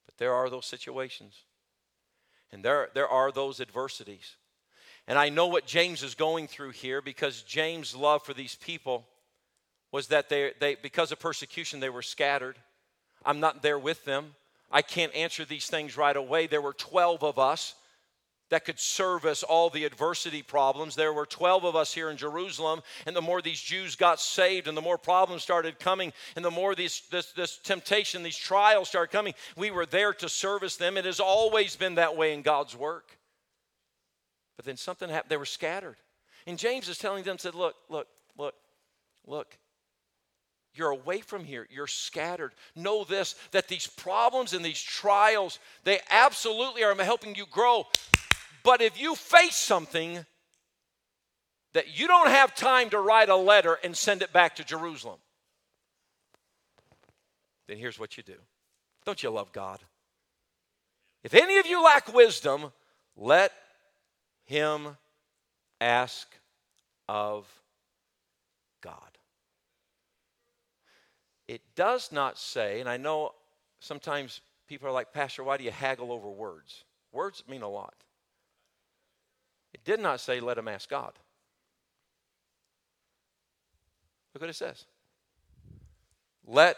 But 0.04 0.16
there 0.18 0.34
are 0.34 0.50
those 0.50 0.66
situations. 0.66 1.44
And 2.50 2.64
there, 2.64 2.88
there 2.94 3.08
are 3.08 3.30
those 3.30 3.60
adversities. 3.60 4.34
And 5.06 5.16
I 5.16 5.28
know 5.28 5.46
what 5.46 5.66
James 5.66 6.02
is 6.02 6.16
going 6.16 6.48
through 6.48 6.70
here 6.70 7.00
because 7.00 7.42
James' 7.42 7.94
love 7.94 8.24
for 8.24 8.34
these 8.34 8.56
people 8.56 9.06
was 9.92 10.08
that 10.08 10.28
they, 10.28 10.50
they 10.58 10.74
because 10.74 11.12
of 11.12 11.20
persecution, 11.20 11.78
they 11.78 11.90
were 11.90 12.02
scattered. 12.02 12.56
I'm 13.24 13.38
not 13.38 13.62
there 13.62 13.78
with 13.78 14.04
them. 14.04 14.34
I 14.72 14.82
can't 14.82 15.14
answer 15.14 15.44
these 15.44 15.66
things 15.66 15.96
right 15.96 16.16
away. 16.16 16.46
There 16.46 16.62
were 16.62 16.72
12 16.72 17.22
of 17.22 17.38
us 17.38 17.74
that 18.52 18.66
could 18.66 18.78
service 18.78 19.42
all 19.42 19.70
the 19.70 19.84
adversity 19.84 20.42
problems. 20.42 20.94
There 20.94 21.12
were 21.12 21.24
12 21.24 21.64
of 21.64 21.74
us 21.74 21.94
here 21.94 22.10
in 22.10 22.18
Jerusalem, 22.18 22.82
and 23.06 23.16
the 23.16 23.22
more 23.22 23.40
these 23.40 23.60
Jews 23.60 23.96
got 23.96 24.20
saved 24.20 24.68
and 24.68 24.76
the 24.76 24.82
more 24.82 24.98
problems 24.98 25.42
started 25.42 25.78
coming, 25.78 26.12
and 26.36 26.44
the 26.44 26.50
more 26.50 26.74
these, 26.74 27.02
this, 27.10 27.32
this 27.32 27.56
temptation, 27.56 28.22
these 28.22 28.36
trials 28.36 28.88
started 28.88 29.10
coming, 29.10 29.32
we 29.56 29.70
were 29.70 29.86
there 29.86 30.12
to 30.12 30.28
service 30.28 30.76
them. 30.76 30.98
It 30.98 31.06
has 31.06 31.18
always 31.18 31.76
been 31.76 31.94
that 31.94 32.14
way 32.14 32.34
in 32.34 32.42
God's 32.42 32.76
work. 32.76 33.16
But 34.56 34.66
then 34.66 34.76
something 34.76 35.08
happened, 35.08 35.30
they 35.30 35.38
were 35.38 35.46
scattered. 35.46 35.96
And 36.46 36.58
James 36.58 36.90
is 36.90 36.98
telling 36.98 37.24
them, 37.24 37.38
said, 37.38 37.54
Look, 37.54 37.74
look, 37.88 38.08
look, 38.36 38.54
look. 39.26 39.56
You're 40.74 40.90
away 40.90 41.20
from 41.20 41.44
here. 41.44 41.66
You're 41.70 41.86
scattered. 41.86 42.52
Know 42.74 43.04
this 43.04 43.34
that 43.50 43.68
these 43.68 43.86
problems 43.86 44.52
and 44.52 44.64
these 44.64 44.80
trials, 44.80 45.58
they 45.84 46.00
absolutely 46.10 46.82
are 46.82 46.94
helping 46.94 47.34
you 47.34 47.44
grow. 47.50 47.86
But 48.62 48.80
if 48.80 49.00
you 49.00 49.14
face 49.14 49.56
something 49.56 50.24
that 51.74 51.98
you 51.98 52.06
don't 52.06 52.28
have 52.28 52.54
time 52.54 52.90
to 52.90 52.98
write 52.98 53.28
a 53.28 53.36
letter 53.36 53.78
and 53.82 53.96
send 53.96 54.22
it 54.22 54.32
back 54.32 54.56
to 54.56 54.64
Jerusalem, 54.64 55.18
then 57.68 57.76
here's 57.76 57.98
what 57.98 58.16
you 58.16 58.22
do. 58.22 58.36
Don't 59.04 59.22
you 59.22 59.30
love 59.30 59.52
God? 59.52 59.80
If 61.24 61.34
any 61.34 61.58
of 61.58 61.66
you 61.66 61.82
lack 61.82 62.12
wisdom, 62.12 62.72
let 63.16 63.52
him 64.44 64.96
ask 65.80 66.28
of 67.08 67.46
God. 68.80 69.11
It 71.48 71.60
does 71.74 72.12
not 72.12 72.38
say, 72.38 72.80
and 72.80 72.88
I 72.88 72.96
know 72.96 73.32
sometimes 73.80 74.40
people 74.68 74.88
are 74.88 74.92
like, 74.92 75.12
Pastor, 75.12 75.42
why 75.44 75.56
do 75.56 75.64
you 75.64 75.70
haggle 75.70 76.12
over 76.12 76.30
words? 76.30 76.84
Words 77.12 77.42
mean 77.48 77.62
a 77.62 77.68
lot. 77.68 77.94
It 79.74 79.84
did 79.84 80.00
not 80.00 80.20
say, 80.20 80.40
let 80.40 80.58
him 80.58 80.68
ask 80.68 80.88
God. 80.88 81.12
Look 84.34 84.42
what 84.42 84.50
it 84.50 84.54
says. 84.54 84.86
Let 86.46 86.76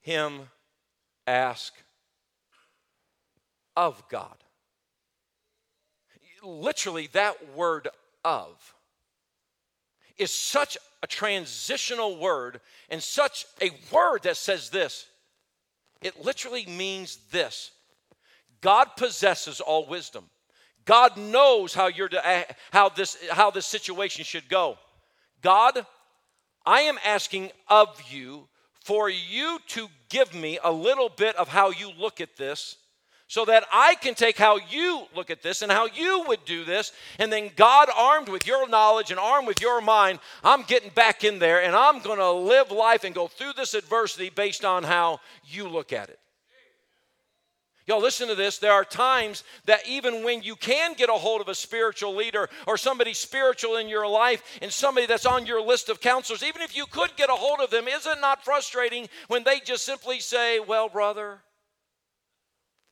him 0.00 0.48
ask 1.26 1.72
of 3.76 4.02
God. 4.08 4.36
Literally, 6.42 7.08
that 7.12 7.54
word 7.54 7.88
of 8.24 8.74
is 10.16 10.32
such 10.32 10.76
a 11.02 11.06
transitional 11.06 12.18
word 12.18 12.60
and 12.90 13.02
such 13.02 13.46
a 13.60 13.70
word 13.92 14.22
that 14.24 14.36
says 14.36 14.70
this. 14.70 15.06
It 16.02 16.24
literally 16.24 16.66
means 16.66 17.18
this 17.30 17.72
God 18.60 18.86
possesses 18.96 19.60
all 19.60 19.86
wisdom. 19.86 20.24
God 20.84 21.16
knows 21.16 21.74
how, 21.74 21.88
you're 21.88 22.08
to, 22.08 22.46
how, 22.72 22.88
this, 22.88 23.18
how 23.30 23.50
this 23.50 23.66
situation 23.66 24.24
should 24.24 24.48
go. 24.48 24.78
God, 25.42 25.84
I 26.64 26.80
am 26.82 26.98
asking 27.04 27.50
of 27.68 27.88
you 28.10 28.48
for 28.82 29.10
you 29.10 29.58
to 29.68 29.88
give 30.08 30.34
me 30.34 30.58
a 30.64 30.72
little 30.72 31.10
bit 31.10 31.36
of 31.36 31.48
how 31.48 31.70
you 31.70 31.92
look 31.98 32.22
at 32.22 32.36
this 32.36 32.76
so 33.28 33.44
that 33.44 33.64
I 33.70 33.94
can 33.96 34.14
take 34.14 34.38
how 34.38 34.58
you 34.70 35.02
look 35.14 35.30
at 35.30 35.42
this 35.42 35.60
and 35.60 35.70
how 35.70 35.86
you 35.86 36.24
would 36.28 36.44
do 36.46 36.64
this. 36.64 36.92
And 37.18 37.30
then, 37.30 37.50
God, 37.56 37.90
armed 37.94 38.30
with 38.30 38.46
your 38.46 38.66
knowledge 38.68 39.10
and 39.10 39.20
armed 39.20 39.46
with 39.46 39.60
your 39.60 39.82
mind, 39.82 40.18
I'm 40.42 40.62
getting 40.62 40.90
back 40.90 41.24
in 41.24 41.38
there 41.38 41.62
and 41.62 41.76
I'm 41.76 42.00
going 42.00 42.18
to 42.18 42.32
live 42.32 42.70
life 42.70 43.04
and 43.04 43.14
go 43.14 43.28
through 43.28 43.52
this 43.54 43.74
adversity 43.74 44.30
based 44.30 44.64
on 44.64 44.82
how 44.82 45.20
you 45.44 45.68
look 45.68 45.92
at 45.92 46.08
it. 46.08 46.18
Y'all, 47.86 48.00
listen 48.00 48.28
to 48.28 48.34
this. 48.34 48.58
There 48.58 48.72
are 48.72 48.84
times 48.84 49.44
that 49.64 49.86
even 49.88 50.22
when 50.22 50.42
you 50.42 50.56
can 50.56 50.94
get 50.94 51.08
a 51.08 51.14
hold 51.14 51.40
of 51.40 51.48
a 51.48 51.54
spiritual 51.54 52.14
leader 52.14 52.48
or 52.66 52.76
somebody 52.76 53.14
spiritual 53.14 53.76
in 53.76 53.88
your 53.88 54.06
life 54.06 54.42
and 54.60 54.70
somebody 54.70 55.06
that's 55.06 55.24
on 55.24 55.46
your 55.46 55.62
list 55.62 55.88
of 55.88 56.00
counselors, 56.00 56.42
even 56.42 56.60
if 56.60 56.76
you 56.76 56.84
could 56.86 57.16
get 57.16 57.30
a 57.30 57.32
hold 57.32 57.60
of 57.60 57.70
them, 57.70 57.88
is 57.88 58.06
it 58.06 58.20
not 58.20 58.44
frustrating 58.44 59.08
when 59.28 59.42
they 59.42 59.60
just 59.60 59.86
simply 59.86 60.20
say, 60.20 60.60
Well, 60.60 60.90
brother, 60.90 61.40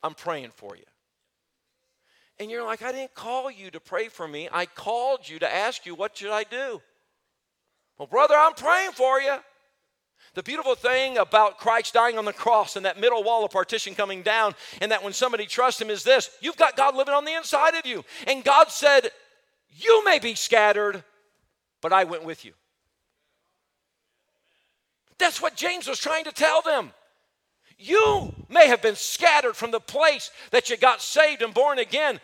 I'm 0.03 0.13
praying 0.13 0.51
for 0.55 0.75
you? 0.75 0.83
And 2.39 2.51
you're 2.51 2.63
like, 2.63 2.83
I 2.83 2.91
didn't 2.91 3.15
call 3.15 3.49
you 3.49 3.71
to 3.71 3.79
pray 3.79 4.09
for 4.09 4.27
me. 4.27 4.47
I 4.51 4.65
called 4.67 5.27
you 5.27 5.39
to 5.39 5.53
ask 5.53 5.85
you, 5.85 5.95
What 5.95 6.17
should 6.17 6.31
I 6.31 6.43
do? 6.43 6.81
Well, 7.97 8.07
brother, 8.07 8.35
I'm 8.35 8.53
praying 8.53 8.91
for 8.91 9.19
you. 9.19 9.37
The 10.35 10.43
beautiful 10.43 10.75
thing 10.75 11.17
about 11.17 11.57
Christ 11.57 11.93
dying 11.93 12.17
on 12.17 12.25
the 12.25 12.33
cross 12.33 12.75
and 12.75 12.85
that 12.85 12.99
middle 12.99 13.23
wall 13.23 13.43
of 13.43 13.49
partition 13.49 13.95
coming 13.95 14.21
down, 14.21 14.53
and 14.81 14.91
that 14.91 15.03
when 15.03 15.13
somebody 15.13 15.47
trusts 15.47 15.81
Him 15.81 15.89
is 15.89 16.03
this 16.03 16.29
you've 16.41 16.57
got 16.57 16.77
God 16.77 16.95
living 16.95 17.13
on 17.13 17.25
the 17.25 17.33
inside 17.33 17.73
of 17.73 17.85
you. 17.85 18.05
And 18.27 18.43
God 18.43 18.69
said, 18.69 19.09
You 19.71 20.03
may 20.05 20.19
be 20.19 20.35
scattered, 20.35 21.03
but 21.81 21.91
I 21.91 22.03
went 22.03 22.23
with 22.23 22.45
you. 22.45 22.53
That's 25.17 25.41
what 25.41 25.55
James 25.55 25.87
was 25.87 25.99
trying 25.99 26.25
to 26.25 26.31
tell 26.31 26.61
them. 26.61 26.91
You 27.77 28.33
may 28.49 28.67
have 28.67 28.81
been 28.81 28.95
scattered 28.95 29.55
from 29.55 29.71
the 29.71 29.79
place 29.79 30.31
that 30.51 30.69
you 30.69 30.77
got 30.77 31.01
saved 31.01 31.41
and 31.41 31.53
born 31.53 31.79
again, 31.79 32.19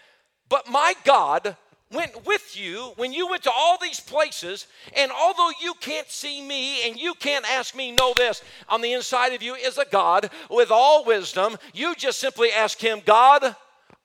but 0.50 0.70
my 0.70 0.94
God 1.04 1.56
went 1.92 2.26
with 2.26 2.58
you 2.58 2.94
when 2.96 3.14
you 3.14 3.28
went 3.28 3.44
to 3.44 3.52
all 3.52 3.78
these 3.80 4.00
places, 4.00 4.66
and 4.96 5.12
although 5.12 5.52
you 5.62 5.76
can't 5.80 6.10
see 6.10 6.42
me 6.42 6.88
and 6.88 7.00
you 7.00 7.14
can't 7.14 7.50
ask 7.52 7.76
me, 7.76 7.92
know 7.92 8.14
this 8.18 8.42
on 8.68 8.82
the 8.82 8.94
inside 8.94 9.34
of 9.34 9.44
you 9.44 9.54
is 9.54 9.78
a 9.78 9.86
God 9.86 10.32
with 10.50 10.72
all 10.72 11.06
wisdom. 11.06 11.56
You 11.74 11.94
just 11.94 12.20
simply 12.20 12.52
ask 12.52 12.80
Him, 12.80 13.02
God, 13.06 13.56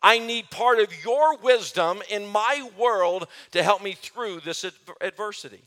I 0.02 0.18
need 0.18 0.50
part 0.50 0.80
of 0.80 0.92
your 1.02 1.38
wisdom 1.38 2.02
in 2.10 2.26
my 2.26 2.68
world 2.78 3.26
to 3.52 3.62
help 3.62 3.82
me 3.82 3.94
through 3.94 4.40
this 4.40 4.66
adversity. 5.00 5.62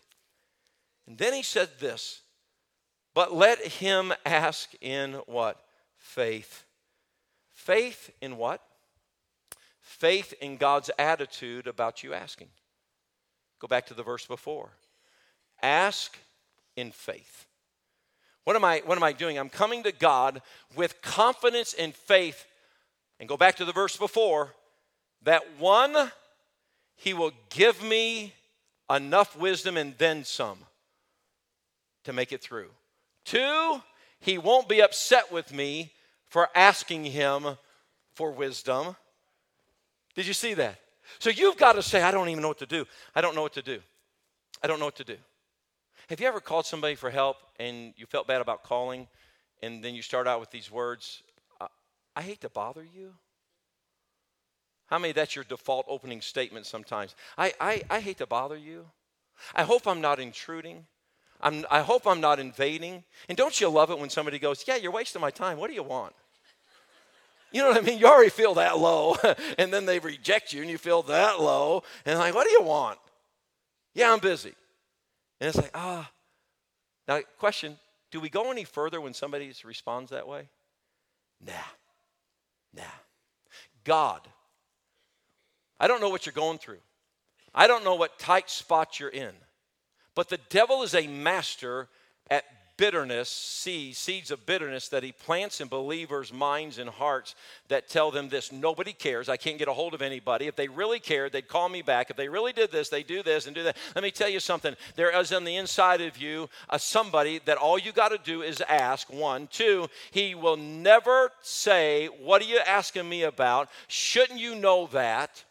And 1.08 1.18
then 1.18 1.34
He 1.34 1.42
said 1.42 1.70
this, 1.80 2.22
but 3.14 3.34
let 3.34 3.60
him 3.60 4.14
ask 4.26 4.70
in 4.80 5.14
what? 5.26 5.60
Faith. 6.02 6.66
Faith 7.50 8.12
in 8.22 8.38
what? 8.38 8.62
faith 10.02 10.34
in 10.42 10.58
God's 10.58 10.90
attitude 10.98 11.68
about 11.68 12.02
you 12.02 12.14
asking. 12.14 12.48
Go 13.60 13.68
back 13.68 13.86
to 13.88 13.94
the 13.94 14.02
verse 14.02 14.26
before. 14.26 14.70
Ask 15.62 16.18
in 16.76 16.92
faith. 16.92 17.46
What 18.44 18.56
am 18.56 18.66
I 18.66 18.82
what 18.86 18.98
am 18.98 19.04
I 19.04 19.12
doing? 19.12 19.38
I'm 19.38 19.50
coming 19.50 19.84
to 19.84 19.92
God 19.92 20.42
with 20.76 21.02
confidence 21.04 21.76
and 21.78 21.94
faith. 21.94 22.48
And 23.20 23.30
go 23.30 23.38
back 23.38 23.58
to 23.58 23.66
the 23.66 23.72
verse 23.72 23.96
before 23.96 24.56
that 25.22 25.44
one 25.60 26.12
he 26.96 27.14
will 27.14 27.32
give 27.50 27.84
me 27.84 28.34
enough 28.90 29.38
wisdom 29.38 29.78
and 29.78 29.96
then 30.00 30.24
some 30.24 30.58
to 32.06 32.14
make 32.14 32.32
it 32.32 32.42
through. 32.42 32.70
Two, 33.24 33.84
he 34.22 34.38
won't 34.38 34.70
be 34.70 34.82
upset 34.82 35.32
with 35.32 35.54
me 35.54 35.92
for 36.28 36.48
asking 36.56 37.06
him 37.06 37.58
for 38.14 38.32
wisdom. 38.32 38.96
Did 40.16 40.28
you 40.28 40.34
see 40.34 40.54
that? 40.54 40.80
So 41.20 41.30
you've 41.30 41.58
got 41.58 41.74
to 41.74 41.84
say, 41.84 42.02
I 42.02 42.12
don't 42.12 42.30
even 42.30 42.42
know 42.42 42.48
what 42.48 42.60
to 42.60 42.66
do. 42.66 42.86
I 43.14 43.22
don't 43.22 43.36
know 43.36 43.42
what 43.42 43.54
to 43.54 43.62
do. 43.62 43.80
I 44.64 44.68
don't 44.68 44.80
know 44.80 44.86
what 44.86 44.96
to 44.98 45.04
do. 45.04 45.18
Have 46.08 46.22
you 46.22 46.28
ever 46.28 46.40
called 46.40 46.66
somebody 46.66 46.96
for 46.96 47.10
help 47.10 47.38
and 47.60 47.94
you 47.98 48.06
felt 48.06 48.28
bad 48.28 48.42
about 48.42 48.64
calling 48.64 49.08
and 49.62 49.84
then 49.84 49.96
you 49.96 50.02
start 50.02 50.28
out 50.28 50.40
with 50.40 50.52
these 50.52 50.72
words, 50.72 51.24
I 52.16 52.22
hate 52.22 52.42
to 52.42 52.50
bother 52.50 52.84
you? 52.84 53.14
How 54.88 55.00
many 55.00 55.14
that's 55.14 55.36
your 55.36 55.46
default 55.46 55.86
opening 55.88 56.22
statement 56.22 56.66
sometimes? 56.66 57.16
I, 57.38 57.54
I, 57.60 57.82
I 57.90 58.00
hate 58.02 58.18
to 58.18 58.28
bother 58.28 58.58
you. 58.58 58.86
I 59.56 59.64
hope 59.64 59.88
I'm 59.88 60.02
not 60.02 60.20
intruding. 60.20 60.86
I'm, 61.42 61.66
I 61.70 61.82
hope 61.82 62.06
I'm 62.06 62.22
not 62.22 62.40
invading. 62.40 63.04
And 63.28 63.38
don't 63.38 63.60
you 63.60 63.70
love 63.70 63.92
it 63.92 64.00
when 64.00 64.10
somebody 64.10 64.40
goes, 64.40 64.64
Yeah, 64.68 64.76
you're 64.76 64.92
wasting 64.92 65.22
my 65.22 65.32
time. 65.32 65.58
What 65.58 65.70
do 65.70 65.74
you 65.74 65.84
want? 65.84 66.14
You 67.52 67.62
know 67.62 67.70
what 67.70 67.78
I 67.78 67.82
mean? 67.82 68.00
You 68.00 68.08
already 68.08 68.30
feel 68.30 68.54
that 68.56 68.80
low, 68.80 69.18
and 69.58 69.74
then 69.74 69.86
they 69.86 70.00
reject 70.00 70.54
you, 70.54 70.62
and 70.62 70.70
you 70.70 70.78
feel 70.78 71.02
that 71.04 71.42
low, 71.42 71.84
and 72.06 72.18
like, 72.18 72.34
what 72.34 72.48
do 72.48 72.54
you 72.54 72.62
want? 72.62 72.98
Yeah, 73.94 74.14
I'm 74.14 74.20
busy. 74.20 74.54
And 75.42 75.50
it's 75.50 75.58
like, 75.58 75.72
ah. 75.74 76.10
Now, 77.10 77.20
question 77.38 77.78
do 78.10 78.20
we 78.20 78.30
go 78.30 78.52
any 78.52 78.64
further 78.64 79.02
when 79.02 79.14
somebody 79.14 79.52
responds 79.66 80.12
that 80.12 80.28
way? 80.28 80.48
Nah. 81.46 81.54
Nah. 82.74 82.84
God 83.84 84.22
I 85.82 85.88
don't 85.88 86.00
know 86.00 86.10
what 86.10 86.28
you're 86.28 86.34
going 86.34 86.60
through. 86.60 86.78
I 87.56 87.66
don't 87.66 87.84
know 87.84 87.96
what 87.96 88.20
tight 88.20 88.52
spot 88.52 89.00
you're 89.00 89.10
in. 89.10 89.34
But 90.16 90.30
the 90.30 90.40
devil 90.50 90.84
is 90.84 90.94
a 90.94 91.08
master 91.08 91.88
at 92.30 92.44
bitterness, 92.82 93.30
seeds, 93.30 94.00
seeds 94.00 94.32
of 94.32 94.44
bitterness 94.48 94.90
that 94.90 95.04
he 95.04 95.12
plants 95.12 95.62
in 95.62 95.68
believers' 95.68 96.34
minds 96.34 96.80
and 96.80 96.90
hearts 96.90 97.36
that 97.68 97.88
tell 97.88 98.10
them 98.10 98.28
this 98.28 98.52
nobody 98.52 98.92
cares. 98.92 99.30
I 99.30 99.38
can't 99.38 99.60
get 99.60 99.68
a 99.68 99.74
hold 99.74 99.94
of 99.94 100.02
anybody. 100.02 100.48
If 100.48 100.56
they 100.56 100.68
really 100.68 101.00
cared, 101.00 101.32
they'd 101.32 101.48
call 101.48 101.70
me 101.70 101.84
back. 101.84 102.10
If 102.10 102.18
they 102.18 102.28
really 102.28 102.54
did 102.54 102.72
this, 102.72 102.90
they 102.90 103.04
do 103.04 103.22
this 103.22 103.46
and 103.46 103.54
do 103.54 103.62
that. 103.64 103.78
Let 103.94 104.04
me 104.04 104.10
tell 104.10 104.30
you 104.30 104.40
something. 104.40 104.76
There 104.96 105.16
is 105.16 105.32
on 105.32 105.44
the 105.44 105.58
inside 105.58 106.02
of 106.02 106.18
you 106.18 106.50
a 106.72 106.80
somebody 106.80 107.40
that 107.46 107.58
all 107.58 107.78
you 107.78 107.92
got 107.92 108.10
to 108.10 108.18
do 108.18 108.42
is 108.42 108.62
ask. 108.62 109.14
One, 109.14 109.48
two, 109.52 109.88
he 110.10 110.34
will 110.34 110.58
never 110.58 111.32
say, 111.44 112.08
What 112.08 112.42
are 112.42 112.46
you 112.46 112.60
asking 112.66 113.08
me 113.08 113.22
about? 113.22 113.70
Shouldn't 113.90 114.40
you 114.40 114.56
know 114.56 114.88
that? 114.88 115.44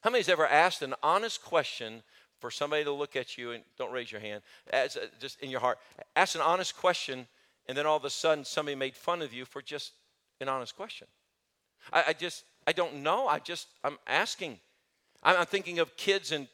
How 0.00 0.08
many's 0.08 0.30
ever 0.30 0.46
asked 0.46 0.80
an 0.80 0.94
honest 1.02 1.42
question 1.42 2.02
for 2.38 2.50
somebody 2.50 2.84
to 2.84 2.92
look 2.92 3.16
at 3.16 3.38
you 3.38 3.52
and 3.52 3.62
don't 3.78 3.92
raise 3.92 4.10
your 4.12 4.20
hand, 4.20 4.42
as, 4.70 4.96
uh, 4.96 5.06
just 5.20 5.40
in 5.40 5.50
your 5.50 5.60
heart, 5.60 5.78
ask 6.14 6.34
an 6.34 6.40
honest 6.40 6.76
question, 6.76 7.26
and 7.66 7.76
then 7.76 7.86
all 7.86 7.96
of 7.96 8.04
a 8.04 8.10
sudden 8.10 8.44
somebody 8.44 8.74
made 8.74 8.94
fun 8.94 9.22
of 9.22 9.32
you 9.32 9.44
for 9.44 9.62
just 9.62 9.92
an 10.40 10.48
honest 10.48 10.76
question. 10.76 11.06
I, 11.92 12.04
I 12.08 12.12
just, 12.12 12.44
I 12.66 12.72
don't 12.72 12.96
know. 13.02 13.26
I 13.26 13.38
just, 13.38 13.68
I'm 13.84 13.98
asking. 14.06 14.58
I'm, 15.22 15.36
I'm 15.38 15.46
thinking 15.46 15.78
of 15.78 15.96
kids 15.96 16.32
in 16.32 16.48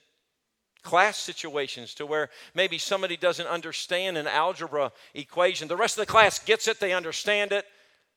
class 0.83 1.17
situations 1.17 1.95
to 1.95 2.07
where 2.07 2.29
maybe 2.55 2.77
somebody 2.79 3.17
doesn't 3.17 3.47
understand 3.47 4.19
an 4.19 4.27
algebra 4.27 4.93
equation. 5.15 5.69
The 5.69 5.77
rest 5.77 5.97
of 5.97 6.07
the 6.07 6.13
class 6.13 6.39
gets 6.39 6.69
it, 6.69 6.81
they 6.81 6.93
understand 6.93 7.53
it. 7.53 7.65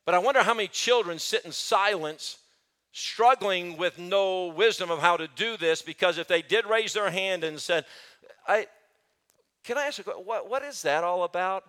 But 0.06 0.16
I 0.16 0.20
wonder 0.20 0.44
how 0.44 0.54
many 0.54 0.68
children 0.68 1.20
sit 1.20 1.46
in 1.46 1.52
silence 1.52 2.38
struggling 2.96 3.76
with 3.76 4.00
no 4.00 4.48
wisdom 4.48 4.90
of 4.90 5.00
how 5.00 5.18
to 5.18 5.28
do 5.36 5.58
this 5.58 5.82
because 5.82 6.18
if 6.18 6.30
they 6.30 6.42
did 6.42 6.66
raise 6.66 6.94
their 6.94 7.12
hand 7.12 7.44
and 7.44 7.60
said, 7.60 7.86
I, 8.48 8.68
Can 9.66 9.78
I 9.78 9.88
ask 9.88 9.98
you, 9.98 10.06
what, 10.06 10.50
what 10.50 10.64
is 10.64 10.82
that 10.84 11.04
all 11.04 11.24
about? 11.24 11.66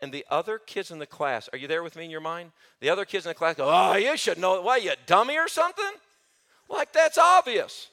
And 0.00 0.10
the 0.10 0.24
other 0.30 0.58
kids 0.58 0.90
in 0.90 0.98
the 0.98 1.04
class, 1.04 1.50
are 1.52 1.58
you 1.58 1.68
there 1.68 1.82
with 1.82 1.96
me 1.96 2.06
in 2.06 2.10
your 2.10 2.22
mind? 2.22 2.52
The 2.80 2.88
other 2.88 3.04
kids 3.04 3.26
in 3.26 3.30
the 3.30 3.34
class 3.34 3.56
go, 3.56 3.68
Oh, 3.68 3.94
you 3.96 4.16
should 4.16 4.38
know. 4.38 4.62
Why, 4.62 4.78
you 4.78 4.92
dummy 5.04 5.36
or 5.36 5.48
something? 5.48 5.92
Like, 6.66 6.94
that's 6.94 7.18
obvious. 7.18 7.88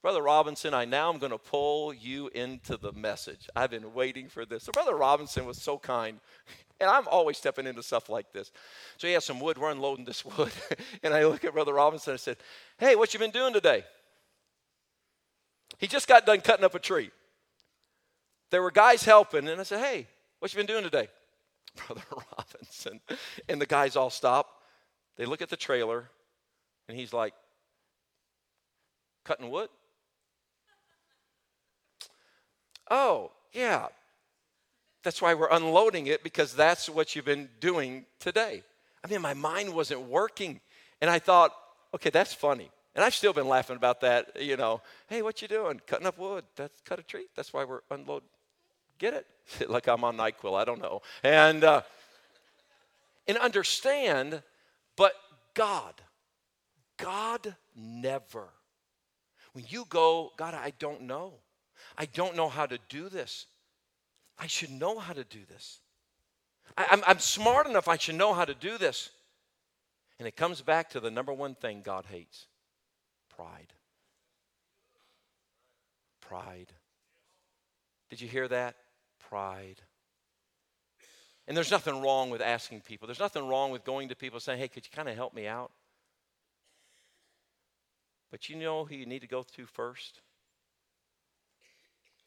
Brother 0.00 0.22
Robinson, 0.22 0.74
I 0.74 0.84
now 0.84 1.12
am 1.12 1.18
going 1.18 1.32
to 1.32 1.38
pull 1.38 1.92
you 1.92 2.28
into 2.28 2.76
the 2.76 2.92
message. 2.92 3.48
I've 3.56 3.70
been 3.70 3.92
waiting 3.94 4.28
for 4.28 4.46
this. 4.46 4.62
So 4.62 4.72
Brother 4.72 4.94
Robinson 4.94 5.44
was 5.44 5.60
so 5.60 5.78
kind. 5.78 6.20
And 6.80 6.88
I'm 6.88 7.08
always 7.08 7.36
stepping 7.36 7.66
into 7.66 7.82
stuff 7.82 8.08
like 8.08 8.32
this. 8.32 8.52
So 8.98 9.08
he 9.08 9.14
has 9.14 9.24
some 9.24 9.40
wood. 9.40 9.58
We're 9.58 9.72
unloading 9.72 10.04
this 10.04 10.24
wood. 10.24 10.52
and 11.02 11.12
I 11.12 11.26
look 11.26 11.44
at 11.44 11.52
Brother 11.52 11.74
Robinson 11.74 12.12
and 12.12 12.18
I 12.18 12.20
said, 12.20 12.36
Hey, 12.78 12.94
what 12.94 13.12
you 13.12 13.18
been 13.18 13.32
doing 13.32 13.52
today? 13.52 13.84
He 15.78 15.88
just 15.88 16.06
got 16.06 16.24
done 16.24 16.40
cutting 16.40 16.64
up 16.64 16.76
a 16.76 16.78
tree. 16.78 17.10
There 18.50 18.62
were 18.62 18.70
guys 18.70 19.02
helping, 19.02 19.48
and 19.48 19.60
I 19.60 19.64
said, 19.64 19.80
Hey, 19.80 20.06
what 20.38 20.52
you 20.52 20.56
been 20.56 20.66
doing 20.66 20.84
today? 20.84 21.08
Brother 21.86 22.02
Robinson. 22.38 23.00
And 23.48 23.60
the 23.60 23.66
guys 23.66 23.96
all 23.96 24.10
stop. 24.10 24.48
They 25.16 25.26
look 25.26 25.42
at 25.42 25.50
the 25.50 25.56
trailer, 25.56 26.08
and 26.88 26.96
he's 26.96 27.12
like, 27.12 27.34
Cutting 29.24 29.50
wood? 29.50 29.68
Oh, 32.90 33.30
yeah, 33.52 33.86
that's 35.02 35.22
why 35.22 35.34
we're 35.34 35.50
unloading 35.50 36.06
it 36.06 36.22
because 36.22 36.54
that's 36.54 36.88
what 36.88 37.14
you've 37.14 37.24
been 37.24 37.48
doing 37.60 38.04
today. 38.18 38.62
I 39.04 39.08
mean, 39.08 39.22
my 39.22 39.34
mind 39.34 39.74
wasn't 39.74 40.02
working. 40.02 40.60
And 41.00 41.10
I 41.10 41.18
thought, 41.18 41.52
okay, 41.94 42.10
that's 42.10 42.34
funny. 42.34 42.70
And 42.94 43.04
I've 43.04 43.14
still 43.14 43.32
been 43.32 43.48
laughing 43.48 43.76
about 43.76 44.00
that, 44.00 44.42
you 44.42 44.56
know. 44.56 44.82
Hey, 45.06 45.22
what 45.22 45.40
you 45.40 45.48
doing? 45.48 45.80
Cutting 45.86 46.06
up 46.06 46.18
wood. 46.18 46.44
That's 46.56 46.80
cut 46.80 46.98
a 46.98 47.02
tree. 47.02 47.26
That's 47.36 47.52
why 47.52 47.64
we're 47.64 47.80
unloading. 47.90 48.28
Get 48.98 49.14
it? 49.14 49.26
like 49.68 49.86
I'm 49.86 50.02
on 50.02 50.16
NyQuil. 50.16 50.60
I 50.60 50.64
don't 50.64 50.80
know. 50.80 51.02
And 51.22 51.62
uh, 51.62 51.82
and 53.28 53.38
understand, 53.38 54.42
but 54.96 55.12
God, 55.54 55.94
God 56.96 57.54
never. 57.76 58.48
When 59.52 59.64
you 59.68 59.84
go, 59.88 60.32
God, 60.36 60.54
I 60.54 60.72
don't 60.78 61.02
know. 61.02 61.34
I 61.96 62.06
don't 62.06 62.36
know 62.36 62.48
how 62.48 62.66
to 62.66 62.78
do 62.88 63.08
this. 63.08 63.46
I 64.38 64.46
should 64.46 64.70
know 64.70 64.98
how 64.98 65.12
to 65.12 65.24
do 65.24 65.40
this. 65.48 65.80
I, 66.76 66.82
am 66.82 66.88
I'm, 66.92 67.02
I'm 67.06 67.18
smart 67.18 67.66
enough, 67.66 67.88
I 67.88 67.96
should 67.96 68.14
know 68.14 68.34
how 68.34 68.44
to 68.44 68.54
do 68.54 68.78
this. 68.78 69.10
And 70.18 70.26
it 70.26 70.36
comes 70.36 70.62
back 70.62 70.90
to 70.90 71.00
the 71.00 71.10
number 71.10 71.32
one 71.32 71.54
thing 71.54 71.82
God 71.84 72.06
hates 72.10 72.46
pride. 73.36 73.72
Pride. 76.20 76.72
Did 78.10 78.20
you 78.20 78.28
hear 78.28 78.48
that? 78.48 78.74
Pride. 79.28 79.80
And 81.46 81.56
there's 81.56 81.70
nothing 81.70 82.02
wrong 82.02 82.30
with 82.30 82.42
asking 82.42 82.82
people. 82.82 83.06
There's 83.06 83.20
nothing 83.20 83.48
wrong 83.48 83.70
with 83.70 83.84
going 83.84 84.08
to 84.08 84.16
people 84.16 84.40
saying, 84.40 84.58
hey, 84.58 84.68
could 84.68 84.84
you 84.84 84.90
kind 84.94 85.08
of 85.08 85.14
help 85.14 85.32
me 85.32 85.46
out? 85.46 85.70
But 88.30 88.48
you 88.48 88.56
know 88.56 88.84
who 88.84 88.94
you 88.94 89.06
need 89.06 89.20
to 89.20 89.26
go 89.26 89.44
to 89.56 89.66
first? 89.66 90.20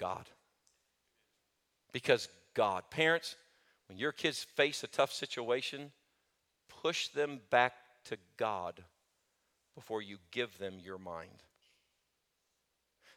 God. 0.01 0.25
Because 1.93 2.27
God. 2.55 2.83
Parents, 2.89 3.35
when 3.87 3.97
your 3.97 4.11
kids 4.11 4.43
face 4.43 4.83
a 4.83 4.87
tough 4.87 5.13
situation, 5.13 5.91
push 6.81 7.07
them 7.09 7.39
back 7.49 7.73
to 8.05 8.17
God 8.37 8.83
before 9.75 10.01
you 10.01 10.17
give 10.31 10.57
them 10.57 10.79
your 10.83 10.97
mind. 10.97 11.43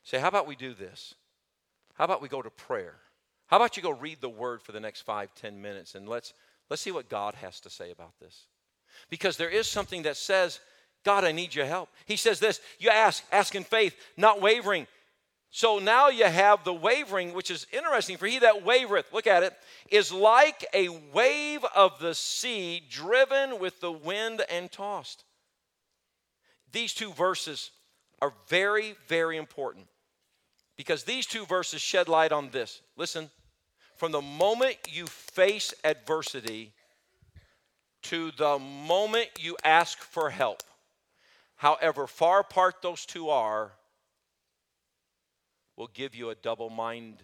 Say, 0.05 0.19
how 0.21 0.29
about 0.29 0.47
we 0.47 0.55
do 0.55 0.75
this? 0.75 1.15
How 1.95 2.05
about 2.05 2.21
we 2.21 2.29
go 2.29 2.43
to 2.43 2.51
prayer? 2.51 2.97
How 3.47 3.57
about 3.57 3.77
you 3.77 3.83
go 3.83 3.91
read 3.91 4.21
the 4.21 4.29
word 4.29 4.63
for 4.63 4.73
the 4.73 4.81
next 4.81 5.03
five, 5.03 5.35
ten 5.35 5.61
minutes 5.63 5.95
and 5.95 6.09
let's 6.09 6.35
let's 6.71 6.83
see 6.83 6.93
what 6.93 7.09
God 7.09 7.35
has 7.37 7.61
to 7.61 7.71
say 7.71 7.91
about 7.91 8.19
this. 8.21 8.47
Because 9.11 9.37
there 9.37 9.51
is 9.51 9.67
something 9.67 10.03
that 10.03 10.17
says, 10.17 10.61
God, 11.05 11.25
I 11.25 11.33
need 11.33 11.55
your 11.55 11.67
help. 11.67 11.91
He 12.07 12.17
says 12.17 12.41
this, 12.41 12.61
you 12.79 12.89
ask, 12.91 13.23
ask 13.31 13.55
in 13.55 13.65
faith, 13.65 13.95
not 14.17 14.41
wavering. 14.41 14.87
So 15.57 15.79
now 15.79 16.09
you 16.09 16.25
have 16.25 16.65
the 16.65 16.75
wavering, 16.75 17.33
which 17.33 17.49
is 17.49 17.69
interesting. 17.73 18.17
For 18.17 18.27
he 18.27 18.41
that 18.41 18.65
wavereth, 18.65 19.13
look 19.13 19.29
at 19.29 19.45
it, 19.45 19.55
is 19.89 20.13
like 20.13 20.67
a 20.75 20.89
wave 20.89 21.65
of 21.77 22.01
the 22.01 22.13
sea 22.13 22.83
driven 22.91 23.61
with 23.61 23.81
the 23.81 23.93
wind 23.93 24.43
and 24.51 24.73
tossed. 24.73 25.23
These 26.73 26.93
two 26.93 27.13
verses 27.13 27.71
are 28.21 28.33
very, 28.49 28.97
very 29.07 29.37
important 29.37 29.87
because 30.77 31.05
these 31.05 31.25
two 31.25 31.47
verses 31.47 31.81
shed 31.81 32.09
light 32.09 32.33
on 32.33 32.51
this. 32.51 32.83
Listen, 32.97 33.31
from 33.95 34.11
the 34.11 34.23
moment 34.23 34.79
you 34.91 35.07
face 35.07 35.73
adversity 35.85 36.73
to 38.03 38.33
the 38.33 38.59
moment 38.59 39.29
you 39.39 39.57
ask 39.63 40.01
for 40.01 40.31
help, 40.31 40.65
however 41.55 42.09
far 42.09 42.41
apart 42.41 42.83
those 42.83 43.07
two 43.07 43.29
are, 43.29 43.71
will 45.77 45.89
give 45.89 46.15
you 46.15 46.31
a 46.31 46.35
double 46.35 46.71
mind 46.71 47.23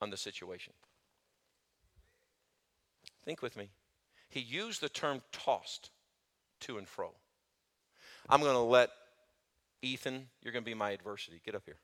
on 0.00 0.10
the 0.10 0.16
situation. 0.16 0.72
Think 3.24 3.42
with 3.42 3.56
me. 3.56 3.70
He 4.28 4.40
used 4.40 4.80
the 4.80 4.88
term 4.88 5.22
tossed 5.32 5.90
to 6.60 6.78
and 6.78 6.88
fro. 6.88 7.12
I'm 8.28 8.40
going 8.40 8.54
to 8.54 8.58
let 8.58 8.90
Ethan, 9.82 10.26
you're 10.42 10.52
going 10.52 10.64
to 10.64 10.70
be 10.70 10.74
my 10.74 10.90
adversity. 10.90 11.40
Get 11.44 11.54
up 11.54 11.62
here. 11.64 11.76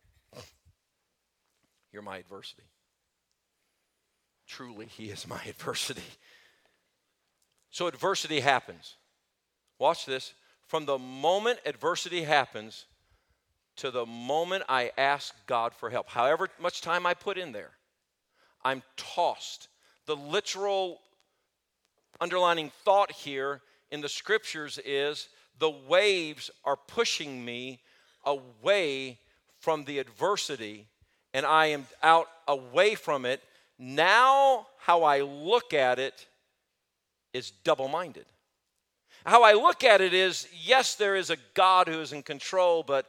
You're 1.93 2.03
my 2.03 2.19
adversity. 2.19 2.63
Truly, 4.47 4.87
he 4.87 5.11
is 5.11 5.27
my 5.27 5.41
adversity. 5.49 6.03
So, 7.71 7.87
adversity 7.87 8.41
happens. 8.41 8.97
Watch 9.79 10.07
this. 10.07 10.35
From 10.67 10.87
the 10.87 10.99
moment 10.99 11.59
adversity 11.67 12.23
happens, 12.23 12.87
to 13.81 13.91
the 13.91 14.05
moment 14.05 14.63
I 14.69 14.93
ask 14.99 15.35
God 15.47 15.73
for 15.75 15.89
help. 15.89 16.11
However 16.11 16.49
much 16.61 16.83
time 16.83 17.07
I 17.07 17.15
put 17.15 17.39
in 17.39 17.53
there, 17.53 17.71
I'm 18.63 18.83
tossed. 18.97 19.69
The 20.05 20.17
literal 20.17 21.01
underlining 22.21 22.73
thought 22.85 23.11
here 23.11 23.63
in 23.91 24.03
the 24.03 24.09
scriptures 24.09 24.79
is 24.85 25.29
the 25.59 25.71
waves 25.71 26.51
are 26.63 26.77
pushing 26.77 27.43
me 27.43 27.81
away 28.25 29.19
from 29.61 29.85
the 29.85 29.99
adversity 29.99 30.87
and 31.33 31.47
I 31.47 31.67
am 31.67 31.87
out 32.03 32.27
away 32.47 32.95
from 32.95 33.25
it. 33.25 33.41
Now, 33.79 34.67
how 34.79 35.05
I 35.05 35.23
look 35.23 35.73
at 35.73 35.99
it 35.99 36.27
is 37.33 37.51
double 37.51 37.89
minded. 37.89 38.27
How 39.25 39.43
I 39.43 39.55
look 39.55 39.85
at 39.85 40.03
it 40.03 40.13
is 40.13 40.49
yes, 40.63 40.97
there 40.97 41.17
is 41.17 41.31
a 41.31 41.37
God 41.55 41.89
who 41.89 42.01
is 42.01 42.13
in 42.13 42.23
control, 42.23 42.83
but 42.83 43.07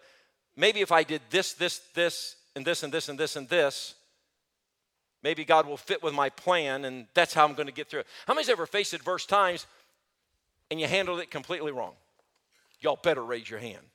maybe 0.56 0.82
if 0.82 0.92
I 0.92 1.04
did 1.04 1.22
this, 1.30 1.54
this, 1.54 1.82
this, 1.94 2.36
and 2.56 2.66
this, 2.66 2.84
and 2.84 2.94
this, 2.94 3.10
and 3.10 3.20
this, 3.20 3.36
and 3.36 3.50
this, 3.50 3.96
maybe 5.24 5.46
God 5.46 5.66
will 5.66 5.78
fit 5.78 6.04
with 6.04 6.14
my 6.14 6.30
plan, 6.30 6.86
and 6.86 7.08
that's 7.14 7.34
how 7.34 7.46
I'm 7.46 7.54
going 7.54 7.68
to 7.68 7.74
get 7.74 7.90
through 7.90 8.02
it. 8.02 8.08
How 8.28 8.34
many's 8.34 8.50
ever 8.50 8.66
faced 8.66 8.94
adverse 8.94 9.26
times 9.26 9.66
and 10.70 10.80
you 10.80 10.88
handled 10.88 11.20
it 11.20 11.32
completely 11.32 11.72
wrong? 11.72 11.94
Y'all 12.80 13.00
better 13.02 13.24
raise 13.24 13.50
your 13.50 13.60
hand. 13.60 13.86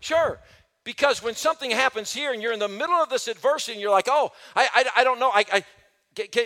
Sure, 0.00 0.38
because 0.84 1.22
when 1.22 1.34
something 1.34 1.70
happens 1.70 2.12
here 2.12 2.32
and 2.32 2.40
you're 2.40 2.52
in 2.52 2.60
the 2.60 2.68
middle 2.68 2.94
of 2.94 3.10
this 3.10 3.28
adversity 3.28 3.72
and 3.72 3.80
you're 3.80 3.90
like, 3.90 4.08
oh, 4.08 4.32
I, 4.54 4.68
I, 4.72 5.00
I 5.00 5.04
don't 5.04 5.18
know, 5.18 5.30
I, 5.30 5.44
I 5.52 5.64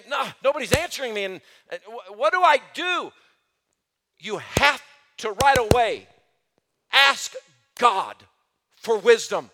no, 0.08 0.24
nobody's 0.42 0.72
answering 0.72 1.14
me, 1.14 1.24
and, 1.24 1.40
uh, 1.70 1.76
and 2.10 2.18
what 2.18 2.32
do 2.32 2.40
I 2.40 2.58
do? 2.74 3.12
You 4.18 4.38
have 4.38 4.82
to 5.18 5.32
right 5.42 5.58
away 5.58 6.06
ask 6.92 7.34
God 7.78 8.16
for 8.82 8.98
wisdom. 8.98 9.50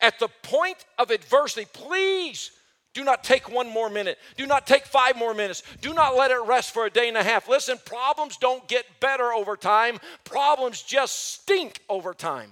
At 0.00 0.18
the 0.18 0.28
point 0.42 0.84
of 0.98 1.10
adversity, 1.10 1.66
please 1.72 2.50
do 2.94 3.02
not 3.04 3.24
take 3.24 3.50
one 3.50 3.68
more 3.68 3.90
minute. 3.90 4.18
Do 4.36 4.46
not 4.46 4.66
take 4.66 4.86
five 4.86 5.16
more 5.16 5.34
minutes. 5.34 5.62
Do 5.80 5.92
not 5.92 6.16
let 6.16 6.30
it 6.30 6.40
rest 6.46 6.72
for 6.72 6.86
a 6.86 6.90
day 6.90 7.08
and 7.08 7.16
a 7.16 7.22
half. 7.22 7.48
Listen, 7.48 7.76
problems 7.84 8.36
don't 8.36 8.66
get 8.68 8.84
better 9.00 9.32
over 9.32 9.56
time, 9.56 9.98
problems 10.24 10.80
just 10.80 11.32
stink 11.32 11.80
over 11.88 12.14
time. 12.14 12.50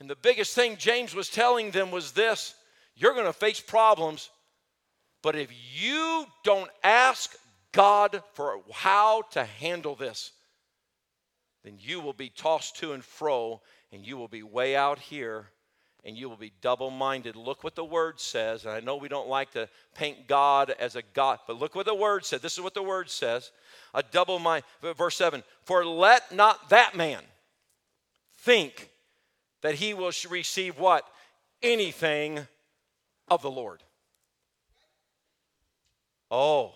And 0.00 0.10
the 0.10 0.16
biggest 0.16 0.54
thing 0.54 0.76
James 0.76 1.14
was 1.14 1.28
telling 1.28 1.70
them 1.70 1.90
was 1.90 2.12
this 2.12 2.54
you're 2.96 3.14
going 3.14 3.26
to 3.26 3.32
face 3.32 3.60
problems, 3.60 4.30
but 5.22 5.36
if 5.36 5.50
you 5.74 6.26
don't 6.44 6.70
ask 6.82 7.34
God 7.72 8.22
for 8.34 8.60
how 8.72 9.22
to 9.32 9.44
handle 9.44 9.94
this, 9.94 10.32
then 11.62 11.76
you 11.78 12.00
will 12.00 12.12
be 12.12 12.30
tossed 12.30 12.76
to 12.78 12.92
and 12.92 13.04
fro 13.04 13.60
and 13.92 14.06
you 14.06 14.16
will 14.16 14.28
be 14.28 14.42
way 14.42 14.76
out 14.76 14.98
here 14.98 15.48
and 16.04 16.16
you 16.16 16.28
will 16.28 16.36
be 16.36 16.52
double 16.60 16.90
minded. 16.90 17.36
Look 17.36 17.62
what 17.62 17.74
the 17.74 17.84
word 17.84 18.20
says. 18.20 18.64
And 18.64 18.72
I 18.72 18.80
know 18.80 18.96
we 18.96 19.08
don't 19.08 19.28
like 19.28 19.50
to 19.52 19.68
paint 19.94 20.26
God 20.26 20.70
as 20.78 20.96
a 20.96 21.02
God, 21.12 21.40
but 21.46 21.58
look 21.58 21.74
what 21.74 21.86
the 21.86 21.94
word 21.94 22.24
said. 22.24 22.40
This 22.40 22.54
is 22.54 22.60
what 22.60 22.74
the 22.74 22.82
word 22.82 23.10
says. 23.10 23.50
A 23.92 24.02
double 24.02 24.38
mind. 24.38 24.64
Verse 24.96 25.16
7 25.16 25.42
For 25.64 25.84
let 25.84 26.34
not 26.34 26.70
that 26.70 26.96
man 26.96 27.22
think 28.38 28.88
that 29.62 29.74
he 29.74 29.92
will 29.92 30.12
receive 30.30 30.78
what? 30.78 31.06
Anything 31.62 32.46
of 33.28 33.42
the 33.42 33.50
Lord. 33.50 33.82
Oh, 36.30 36.72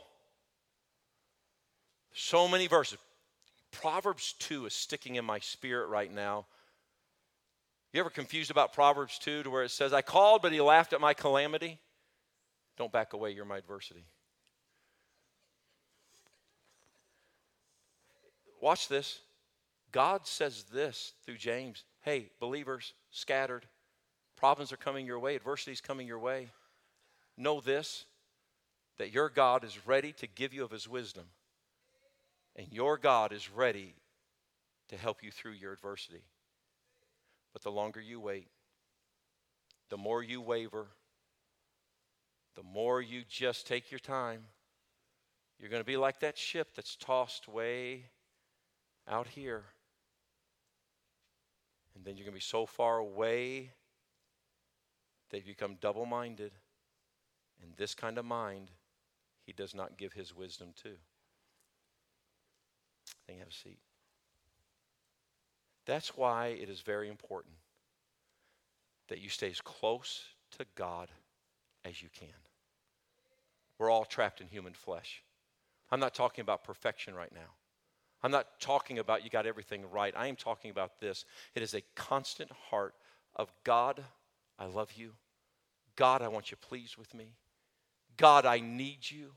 so 2.12 2.46
many 2.46 2.66
verses. 2.66 2.98
Proverbs 3.70 4.34
2 4.38 4.66
is 4.66 4.74
sticking 4.74 5.14
in 5.16 5.24
my 5.24 5.38
spirit 5.38 5.88
right 5.88 6.12
now. 6.12 6.46
You 7.94 8.00
ever 8.00 8.10
confused 8.10 8.50
about 8.50 8.72
Proverbs 8.72 9.20
2 9.20 9.44
to 9.44 9.50
where 9.50 9.62
it 9.62 9.70
says, 9.70 9.92
I 9.92 10.02
called, 10.02 10.42
but 10.42 10.50
he 10.50 10.60
laughed 10.60 10.92
at 10.92 11.00
my 11.00 11.14
calamity? 11.14 11.78
Don't 12.76 12.90
back 12.90 13.12
away, 13.12 13.30
you're 13.30 13.44
my 13.44 13.58
adversity. 13.58 14.04
Watch 18.60 18.88
this. 18.88 19.20
God 19.92 20.26
says 20.26 20.64
this 20.72 21.12
through 21.24 21.36
James 21.36 21.84
Hey, 22.00 22.30
believers, 22.40 22.94
scattered, 23.12 23.64
problems 24.36 24.72
are 24.72 24.76
coming 24.76 25.06
your 25.06 25.20
way, 25.20 25.36
adversity 25.36 25.70
is 25.70 25.80
coming 25.80 26.08
your 26.08 26.18
way. 26.18 26.50
Know 27.36 27.60
this 27.60 28.06
that 28.98 29.12
your 29.12 29.28
God 29.28 29.62
is 29.62 29.86
ready 29.86 30.12
to 30.14 30.26
give 30.26 30.52
you 30.52 30.64
of 30.64 30.72
his 30.72 30.88
wisdom, 30.88 31.26
and 32.56 32.66
your 32.72 32.98
God 32.98 33.32
is 33.32 33.48
ready 33.52 33.94
to 34.88 34.96
help 34.96 35.22
you 35.22 35.30
through 35.30 35.52
your 35.52 35.72
adversity. 35.72 36.24
But 37.54 37.62
the 37.62 37.70
longer 37.70 38.00
you 38.00 38.20
wait, 38.20 38.48
the 39.88 39.96
more 39.96 40.22
you 40.22 40.42
waver, 40.42 40.88
the 42.56 42.62
more 42.62 43.00
you 43.00 43.22
just 43.26 43.66
take 43.66 43.90
your 43.90 44.00
time, 44.00 44.42
you're 45.58 45.70
going 45.70 45.80
to 45.80 45.86
be 45.86 45.96
like 45.96 46.20
that 46.20 46.36
ship 46.36 46.68
that's 46.74 46.96
tossed 46.96 47.48
way 47.48 48.10
out 49.08 49.28
here. 49.28 49.62
And 51.94 52.04
then 52.04 52.16
you're 52.16 52.24
going 52.24 52.34
to 52.34 52.38
be 52.38 52.40
so 52.40 52.66
far 52.66 52.98
away 52.98 53.70
that 55.30 55.38
you 55.38 55.44
become 55.44 55.76
double 55.80 56.06
minded. 56.06 56.52
And 57.62 57.72
this 57.76 57.94
kind 57.94 58.18
of 58.18 58.24
mind, 58.24 58.72
he 59.46 59.52
does 59.52 59.74
not 59.74 59.96
give 59.96 60.12
his 60.12 60.34
wisdom 60.34 60.70
to. 60.82 60.90
Then 63.28 63.38
have 63.38 63.48
a 63.48 63.52
seat. 63.52 63.78
That's 65.86 66.16
why 66.16 66.48
it 66.48 66.68
is 66.68 66.80
very 66.80 67.08
important 67.08 67.54
that 69.08 69.20
you 69.20 69.28
stay 69.28 69.50
as 69.50 69.60
close 69.60 70.22
to 70.58 70.64
God 70.76 71.08
as 71.84 72.02
you 72.02 72.08
can. 72.18 72.28
We're 73.78 73.90
all 73.90 74.04
trapped 74.04 74.40
in 74.40 74.46
human 74.46 74.72
flesh. 74.72 75.22
I'm 75.90 76.00
not 76.00 76.14
talking 76.14 76.42
about 76.42 76.64
perfection 76.64 77.14
right 77.14 77.32
now. 77.32 77.52
I'm 78.22 78.30
not 78.30 78.58
talking 78.58 78.98
about 78.98 79.22
you 79.22 79.30
got 79.30 79.46
everything 79.46 79.84
right. 79.90 80.14
I 80.16 80.28
am 80.28 80.36
talking 80.36 80.70
about 80.70 80.98
this. 81.00 81.26
It 81.54 81.62
is 81.62 81.74
a 81.74 81.82
constant 81.94 82.50
heart 82.70 82.94
of 83.36 83.52
God, 83.64 84.02
I 84.58 84.66
love 84.66 84.92
you. 84.96 85.10
God, 85.96 86.22
I 86.22 86.28
want 86.28 86.50
you 86.50 86.56
pleased 86.56 86.96
with 86.96 87.12
me. 87.14 87.34
God, 88.16 88.46
I 88.46 88.60
need 88.60 89.10
you. 89.10 89.32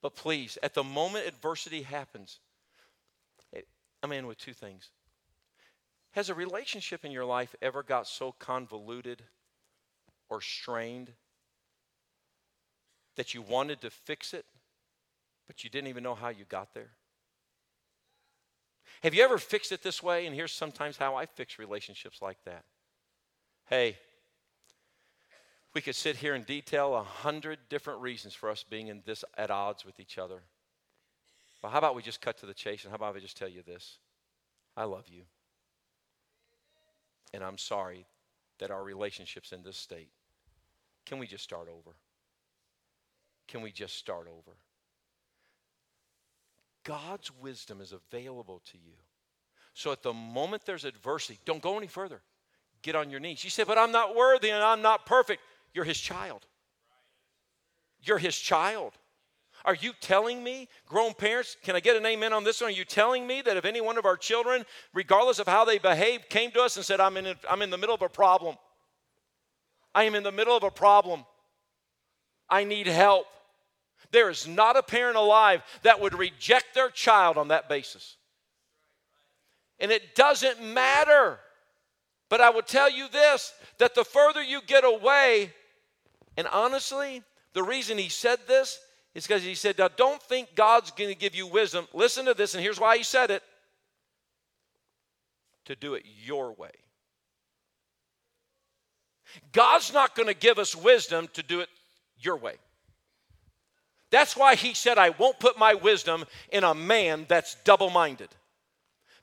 But 0.00 0.14
please, 0.14 0.56
at 0.62 0.74
the 0.74 0.84
moment 0.84 1.26
adversity 1.26 1.82
happens, 1.82 2.40
I'm 4.02 4.12
in 4.12 4.26
with 4.26 4.38
two 4.38 4.52
things. 4.52 4.90
Has 6.14 6.30
a 6.30 6.34
relationship 6.34 7.04
in 7.04 7.10
your 7.10 7.24
life 7.24 7.56
ever 7.60 7.82
got 7.82 8.06
so 8.06 8.32
convoluted 8.38 9.22
or 10.28 10.40
strained 10.40 11.10
that 13.16 13.34
you 13.34 13.42
wanted 13.42 13.80
to 13.80 13.90
fix 13.90 14.32
it, 14.32 14.44
but 15.48 15.64
you 15.64 15.70
didn't 15.70 15.88
even 15.88 16.04
know 16.04 16.14
how 16.14 16.28
you 16.28 16.44
got 16.48 16.72
there? 16.72 16.90
Have 19.02 19.12
you 19.12 19.24
ever 19.24 19.38
fixed 19.38 19.72
it 19.72 19.82
this 19.82 20.04
way? 20.04 20.26
And 20.26 20.34
here's 20.34 20.52
sometimes 20.52 20.96
how 20.96 21.16
I 21.16 21.26
fix 21.26 21.58
relationships 21.58 22.22
like 22.22 22.38
that. 22.44 22.64
Hey, 23.66 23.96
we 25.74 25.80
could 25.80 25.96
sit 25.96 26.14
here 26.16 26.34
and 26.34 26.46
detail 26.46 26.94
a 26.94 27.02
hundred 27.02 27.58
different 27.68 28.00
reasons 28.00 28.34
for 28.34 28.50
us 28.50 28.62
being 28.62 28.86
in 28.86 29.02
this 29.04 29.24
at 29.36 29.50
odds 29.50 29.84
with 29.84 29.98
each 29.98 30.16
other. 30.16 30.42
Well, 31.60 31.72
how 31.72 31.78
about 31.78 31.96
we 31.96 32.02
just 32.02 32.20
cut 32.20 32.38
to 32.38 32.46
the 32.46 32.54
chase 32.54 32.84
and 32.84 32.90
how 32.90 32.96
about 32.96 33.16
I 33.16 33.18
just 33.18 33.36
tell 33.36 33.48
you 33.48 33.62
this? 33.62 33.98
I 34.76 34.84
love 34.84 35.08
you. 35.08 35.22
And 37.34 37.42
I'm 37.42 37.58
sorry 37.58 38.06
that 38.60 38.70
our 38.70 38.84
relationship's 38.84 39.50
in 39.50 39.64
this 39.64 39.76
state. 39.76 40.10
Can 41.04 41.18
we 41.18 41.26
just 41.26 41.42
start 41.42 41.66
over? 41.68 41.96
Can 43.48 43.60
we 43.60 43.72
just 43.72 43.96
start 43.96 44.28
over? 44.28 44.56
God's 46.84 47.32
wisdom 47.42 47.80
is 47.80 47.92
available 47.92 48.62
to 48.70 48.78
you. 48.78 48.92
So 49.74 49.90
at 49.90 50.04
the 50.04 50.12
moment 50.12 50.64
there's 50.64 50.84
adversity, 50.84 51.40
don't 51.44 51.60
go 51.60 51.76
any 51.76 51.88
further. 51.88 52.22
Get 52.82 52.94
on 52.94 53.10
your 53.10 53.18
knees. 53.18 53.42
You 53.42 53.50
say, 53.50 53.64
but 53.64 53.78
I'm 53.78 53.90
not 53.90 54.14
worthy 54.14 54.50
and 54.50 54.62
I'm 54.62 54.80
not 54.80 55.04
perfect. 55.04 55.42
You're 55.72 55.84
his 55.84 55.98
child. 55.98 56.46
You're 58.00 58.18
his 58.18 58.38
child. 58.38 58.92
Are 59.64 59.74
you 59.74 59.92
telling 60.00 60.44
me, 60.44 60.68
grown 60.86 61.14
parents, 61.14 61.56
can 61.62 61.74
I 61.74 61.80
get 61.80 61.96
an 61.96 62.04
amen 62.04 62.34
on 62.34 62.44
this 62.44 62.60
one? 62.60 62.68
Are 62.68 62.74
you 62.74 62.84
telling 62.84 63.26
me 63.26 63.40
that 63.42 63.56
if 63.56 63.64
any 63.64 63.80
one 63.80 63.96
of 63.96 64.04
our 64.04 64.16
children, 64.16 64.64
regardless 64.92 65.38
of 65.38 65.48
how 65.48 65.64
they 65.64 65.78
behave, 65.78 66.28
came 66.28 66.50
to 66.50 66.62
us 66.62 66.76
and 66.76 66.84
said, 66.84 67.00
I'm 67.00 67.16
in, 67.16 67.26
a, 67.26 67.36
I'm 67.48 67.62
in 67.62 67.70
the 67.70 67.78
middle 67.78 67.94
of 67.94 68.02
a 68.02 68.08
problem, 68.08 68.56
I 69.94 70.04
am 70.04 70.14
in 70.14 70.22
the 70.22 70.32
middle 70.32 70.56
of 70.56 70.64
a 70.64 70.70
problem, 70.70 71.24
I 72.48 72.64
need 72.64 72.86
help. 72.86 73.26
There 74.10 74.28
is 74.28 74.46
not 74.46 74.76
a 74.76 74.82
parent 74.82 75.16
alive 75.16 75.62
that 75.82 76.00
would 76.00 76.16
reject 76.16 76.74
their 76.74 76.90
child 76.90 77.38
on 77.38 77.48
that 77.48 77.68
basis. 77.68 78.16
And 79.80 79.90
it 79.90 80.14
doesn't 80.14 80.62
matter. 80.62 81.38
But 82.28 82.40
I 82.40 82.50
will 82.50 82.62
tell 82.62 82.90
you 82.90 83.08
this 83.08 83.52
that 83.78 83.94
the 83.94 84.04
further 84.04 84.42
you 84.42 84.60
get 84.66 84.84
away, 84.84 85.52
and 86.36 86.46
honestly, 86.48 87.22
the 87.54 87.62
reason 87.62 87.96
he 87.96 88.08
said 88.08 88.40
this 88.46 88.78
is 89.14 89.26
because 89.26 89.42
he 89.42 89.54
said, 89.54 89.78
Now 89.78 89.88
don't 89.88 90.22
think 90.22 90.54
God's 90.54 90.90
going 90.90 91.10
to 91.10 91.16
give 91.16 91.34
you 91.34 91.46
wisdom. 91.46 91.86
Listen 91.92 92.24
to 92.26 92.34
this, 92.34 92.54
and 92.54 92.62
here's 92.62 92.80
why 92.80 92.96
he 92.96 93.04
said 93.04 93.30
it 93.30 93.42
to 95.66 95.74
do 95.76 95.94
it 95.94 96.04
your 96.24 96.52
way. 96.52 96.70
God's 99.52 99.92
not 99.92 100.14
going 100.14 100.28
to 100.28 100.34
give 100.34 100.58
us 100.58 100.76
wisdom 100.76 101.28
to 101.32 101.42
do 101.42 101.60
it 101.60 101.68
your 102.18 102.36
way. 102.36 102.54
That's 104.10 104.36
why 104.36 104.54
he 104.54 104.74
said, 104.74 104.98
I 104.98 105.10
won't 105.10 105.40
put 105.40 105.58
my 105.58 105.74
wisdom 105.74 106.24
in 106.52 106.62
a 106.62 106.74
man 106.74 107.26
that's 107.28 107.56
double 107.64 107.90
minded. 107.90 108.28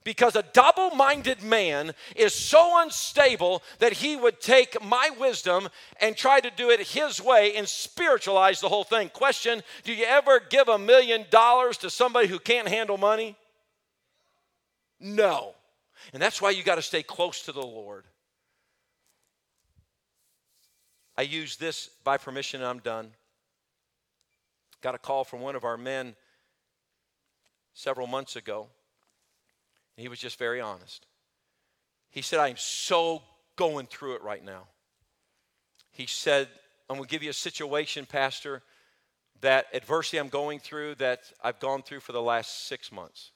Because 0.04 0.34
a 0.34 0.44
double 0.52 0.90
minded 0.90 1.42
man 1.42 1.92
is 2.16 2.34
so 2.34 2.80
unstable 2.82 3.62
that 3.78 3.92
he 3.92 4.16
would 4.16 4.40
take 4.40 4.82
my 4.82 5.10
wisdom 5.18 5.68
and 6.00 6.16
try 6.16 6.40
to 6.40 6.50
do 6.50 6.70
it 6.70 6.80
his 6.80 7.20
way 7.20 7.54
and 7.56 7.68
spiritualize 7.68 8.60
the 8.60 8.68
whole 8.68 8.84
thing. 8.84 9.08
Question 9.10 9.62
Do 9.84 9.92
you 9.92 10.04
ever 10.04 10.40
give 10.40 10.68
a 10.68 10.78
million 10.78 11.24
dollars 11.30 11.76
to 11.78 11.90
somebody 11.90 12.26
who 12.26 12.38
can't 12.38 12.68
handle 12.68 12.98
money? 12.98 13.36
No. 14.98 15.54
And 16.12 16.20
that's 16.20 16.42
why 16.42 16.50
you 16.50 16.62
got 16.62 16.76
to 16.76 16.82
stay 16.82 17.02
close 17.02 17.42
to 17.42 17.52
the 17.52 17.62
Lord. 17.62 18.04
I 21.16 21.22
use 21.22 21.56
this 21.56 21.90
by 22.04 22.16
permission, 22.16 22.60
and 22.60 22.68
I'm 22.68 22.78
done. 22.78 23.10
Got 24.80 24.94
a 24.94 24.98
call 24.98 25.24
from 25.24 25.40
one 25.40 25.54
of 25.54 25.64
our 25.64 25.76
men 25.76 26.16
several 27.74 28.06
months 28.06 28.34
ago. 28.34 28.68
He 29.96 30.08
was 30.08 30.18
just 30.18 30.38
very 30.38 30.60
honest. 30.60 31.06
He 32.10 32.22
said, 32.22 32.40
I 32.40 32.48
am 32.48 32.56
so 32.56 33.22
going 33.56 33.86
through 33.86 34.16
it 34.16 34.22
right 34.22 34.44
now. 34.44 34.64
He 35.90 36.06
said, 36.06 36.48
I'm 36.88 36.96
going 36.96 37.08
to 37.08 37.10
give 37.10 37.22
you 37.22 37.30
a 37.30 37.34
situation, 37.34 38.06
Pastor, 38.06 38.62
that 39.40 39.66
adversity 39.72 40.18
I'm 40.18 40.28
going 40.28 40.60
through 40.60 40.96
that 40.96 41.20
I've 41.42 41.58
gone 41.58 41.82
through 41.82 42.00
for 42.00 42.12
the 42.12 42.22
last 42.22 42.66
six 42.66 42.90
months. 42.90 43.32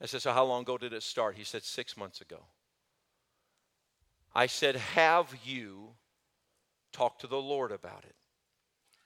I 0.00 0.06
said, 0.06 0.22
So 0.22 0.32
how 0.32 0.44
long 0.44 0.62
ago 0.62 0.78
did 0.78 0.92
it 0.92 1.02
start? 1.02 1.36
He 1.36 1.44
said, 1.44 1.62
Six 1.62 1.96
months 1.96 2.20
ago. 2.20 2.44
I 4.34 4.46
said, 4.46 4.76
Have 4.76 5.34
you 5.44 5.90
talked 6.92 7.20
to 7.20 7.26
the 7.26 7.40
Lord 7.40 7.70
about 7.70 8.04
it? 8.04 8.16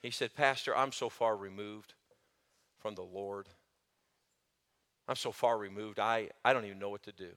He 0.03 0.11
said, 0.11 0.35
Pastor, 0.35 0.77
I'm 0.77 0.93
so 0.93 1.09
far 1.09 1.37
removed 1.37 1.95
from 2.79 2.95
the 2.95 3.03
Lord. 3.03 3.49
I'm 5.09 5.17
so 5.17 5.33
far 5.33 5.57
removed, 5.57 5.99
I, 5.99 6.31
I 6.45 6.53
don't 6.53 6.65
even 6.65 6.79
know 6.79 6.91
what 6.91 7.05
to 7.05 7.13
do. 7.13 7.31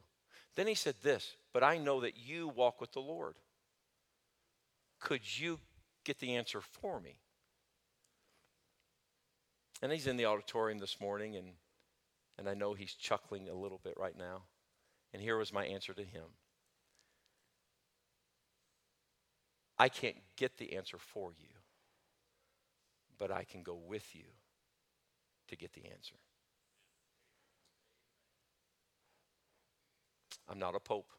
Then 0.56 0.68
he 0.68 0.76
said 0.76 0.96
this, 1.04 1.36
but 1.54 1.64
I 1.64 1.78
know 1.78 2.02
that 2.02 2.18
you 2.18 2.48
walk 2.48 2.82
with 2.82 2.92
the 2.92 3.00
Lord. 3.00 3.36
Could 5.00 5.22
you 5.40 5.60
get 6.04 6.20
the 6.20 6.36
answer 6.36 6.62
for 6.62 7.00
me? 7.00 7.18
And 9.82 9.92
he's 9.92 10.08
in 10.08 10.18
the 10.18 10.26
auditorium 10.26 10.80
this 10.80 11.00
morning, 11.00 11.36
and, 11.36 11.48
and 12.38 12.50
I 12.50 12.54
know 12.54 12.74
he's 12.74 12.94
chuckling 12.94 13.48
a 13.48 13.54
little 13.54 13.80
bit 13.84 13.94
right 13.98 14.18
now. 14.18 14.44
And 15.14 15.22
here 15.22 15.38
was 15.38 15.54
my 15.54 15.66
answer 15.66 15.94
to 15.94 16.04
him 16.04 16.26
I 19.82 19.88
can't 19.88 20.18
get 20.36 20.58
the 20.58 20.76
answer 20.76 20.98
for 20.98 21.32
you, 21.40 21.48
but 23.18 23.32
I 23.32 23.46
can 23.46 23.64
go 23.64 23.76
with 23.76 24.14
you 24.14 24.26
to 25.48 25.56
get 25.56 25.72
the 25.72 25.86
answer. 25.86 26.16
I'm 30.50 30.60
not 30.60 30.76
a 30.76 30.80
pope. 30.80 31.12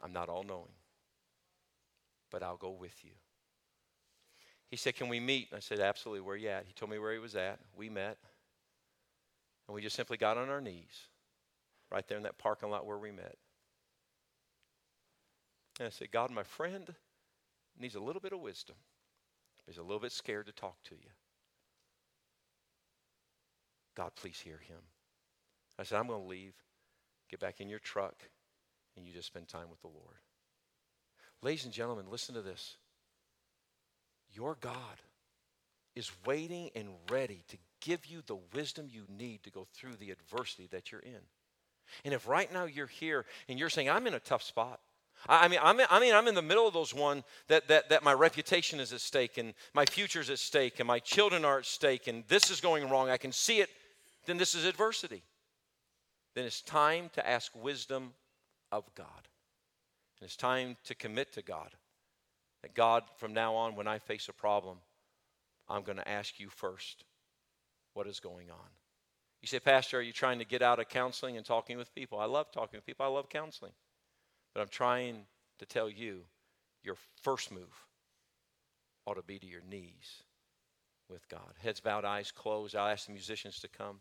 I'm 0.00 0.12
not 0.12 0.28
all 0.28 0.44
knowing. 0.44 0.72
But 2.30 2.42
I'll 2.42 2.56
go 2.56 2.70
with 2.70 3.04
you. 3.04 3.12
He 4.70 4.76
said, 4.76 4.94
Can 4.94 5.08
we 5.08 5.18
meet? 5.18 5.48
I 5.54 5.60
said, 5.60 5.80
Absolutely. 5.80 6.20
Where 6.20 6.34
are 6.34 6.38
you 6.38 6.48
at? 6.48 6.64
He 6.66 6.72
told 6.72 6.90
me 6.90 6.98
where 6.98 7.12
he 7.12 7.18
was 7.18 7.34
at. 7.34 7.58
We 7.76 7.88
met. 7.88 8.18
And 9.66 9.74
we 9.74 9.82
just 9.82 9.96
simply 9.96 10.16
got 10.16 10.38
on 10.38 10.48
our 10.48 10.60
knees 10.60 11.08
right 11.90 12.06
there 12.06 12.16
in 12.16 12.24
that 12.24 12.38
parking 12.38 12.70
lot 12.70 12.86
where 12.86 12.98
we 12.98 13.10
met. 13.10 13.36
And 15.78 15.86
I 15.86 15.90
said, 15.90 16.10
God, 16.10 16.30
my 16.30 16.42
friend 16.42 16.94
needs 17.78 17.94
a 17.94 18.00
little 18.00 18.20
bit 18.20 18.32
of 18.32 18.40
wisdom. 18.40 18.76
He's 19.66 19.78
a 19.78 19.82
little 19.82 20.00
bit 20.00 20.12
scared 20.12 20.46
to 20.46 20.52
talk 20.52 20.82
to 20.84 20.94
you. 20.94 21.10
God, 23.94 24.12
please 24.16 24.38
hear 24.38 24.58
him. 24.58 24.78
I 25.78 25.82
said, 25.82 25.98
I'm 25.98 26.06
going 26.06 26.22
to 26.22 26.28
leave. 26.28 26.54
Get 27.28 27.40
back 27.40 27.60
in 27.60 27.68
your 27.68 27.78
truck, 27.78 28.14
and 28.96 29.06
you 29.06 29.12
just 29.12 29.26
spend 29.26 29.48
time 29.48 29.68
with 29.70 29.80
the 29.82 29.88
Lord. 29.88 30.16
Ladies 31.42 31.64
and 31.64 31.72
gentlemen, 31.72 32.06
listen 32.10 32.34
to 32.34 32.42
this. 32.42 32.76
Your 34.32 34.56
God 34.60 34.74
is 35.94 36.10
waiting 36.26 36.70
and 36.74 36.88
ready 37.10 37.44
to 37.48 37.56
give 37.80 38.06
you 38.06 38.22
the 38.26 38.38
wisdom 38.54 38.88
you 38.90 39.04
need 39.08 39.42
to 39.42 39.50
go 39.50 39.66
through 39.74 39.96
the 39.96 40.10
adversity 40.10 40.68
that 40.70 40.90
you're 40.90 41.00
in. 41.00 41.20
And 42.04 42.12
if 42.12 42.28
right 42.28 42.52
now 42.52 42.64
you're 42.64 42.86
here 42.86 43.24
and 43.48 43.58
you're 43.58 43.70
saying, 43.70 43.88
I'm 43.88 44.06
in 44.06 44.14
a 44.14 44.20
tough 44.20 44.42
spot, 44.42 44.80
I 45.28 45.48
mean, 45.48 45.58
I'm 45.62 45.80
in, 45.80 45.86
I 45.90 45.98
mean, 45.98 46.14
I'm 46.14 46.28
in 46.28 46.34
the 46.34 46.42
middle 46.42 46.68
of 46.68 46.74
those 46.74 46.94
one 46.94 47.24
that, 47.48 47.66
that, 47.68 47.88
that 47.88 48.04
my 48.04 48.12
reputation 48.12 48.78
is 48.78 48.92
at 48.92 49.00
stake 49.00 49.36
and 49.36 49.52
my 49.74 49.84
future's 49.84 50.30
at 50.30 50.38
stake 50.38 50.78
and 50.78 50.86
my 50.86 51.00
children 51.00 51.44
are 51.44 51.58
at 51.58 51.66
stake 51.66 52.06
and 52.06 52.22
this 52.28 52.50
is 52.50 52.60
going 52.60 52.88
wrong. 52.88 53.10
I 53.10 53.16
can 53.16 53.32
see 53.32 53.60
it. 53.60 53.68
Then 54.26 54.36
this 54.36 54.54
is 54.54 54.64
adversity 54.64 55.22
then 56.38 56.46
it's 56.46 56.62
time 56.62 57.10
to 57.14 57.28
ask 57.28 57.52
wisdom 57.54 58.12
of 58.70 58.84
God. 58.94 59.28
And 60.20 60.26
it's 60.26 60.36
time 60.36 60.76
to 60.84 60.94
commit 60.94 61.32
to 61.32 61.42
God. 61.42 61.70
That 62.62 62.74
God, 62.74 63.02
from 63.16 63.34
now 63.34 63.54
on, 63.54 63.74
when 63.74 63.88
I 63.88 63.98
face 63.98 64.28
a 64.28 64.32
problem, 64.32 64.78
I'm 65.68 65.82
going 65.82 65.98
to 65.98 66.08
ask 66.08 66.38
you 66.38 66.48
first 66.48 67.04
what 67.94 68.06
is 68.06 68.20
going 68.20 68.50
on. 68.50 68.68
You 69.42 69.48
say, 69.48 69.60
Pastor, 69.60 69.98
are 69.98 70.02
you 70.02 70.12
trying 70.12 70.38
to 70.38 70.44
get 70.44 70.62
out 70.62 70.80
of 70.80 70.88
counseling 70.88 71.36
and 71.36 71.46
talking 71.46 71.76
with 71.76 71.94
people? 71.94 72.18
I 72.18 72.26
love 72.26 72.50
talking 72.52 72.76
with 72.78 72.86
people, 72.86 73.04
I 73.04 73.08
love 73.08 73.28
counseling. 73.28 73.72
But 74.54 74.62
I'm 74.62 74.68
trying 74.68 75.26
to 75.58 75.66
tell 75.66 75.88
you 75.88 76.20
your 76.82 76.96
first 77.22 77.52
move 77.52 77.86
ought 79.06 79.14
to 79.14 79.22
be 79.22 79.38
to 79.38 79.46
your 79.46 79.62
knees 79.68 80.22
with 81.08 81.28
God. 81.28 81.54
Heads 81.62 81.80
bowed, 81.80 82.04
eyes 82.04 82.30
closed. 82.30 82.76
I'll 82.76 82.88
ask 82.88 83.06
the 83.06 83.12
musicians 83.12 83.60
to 83.60 83.68
come. 83.68 84.00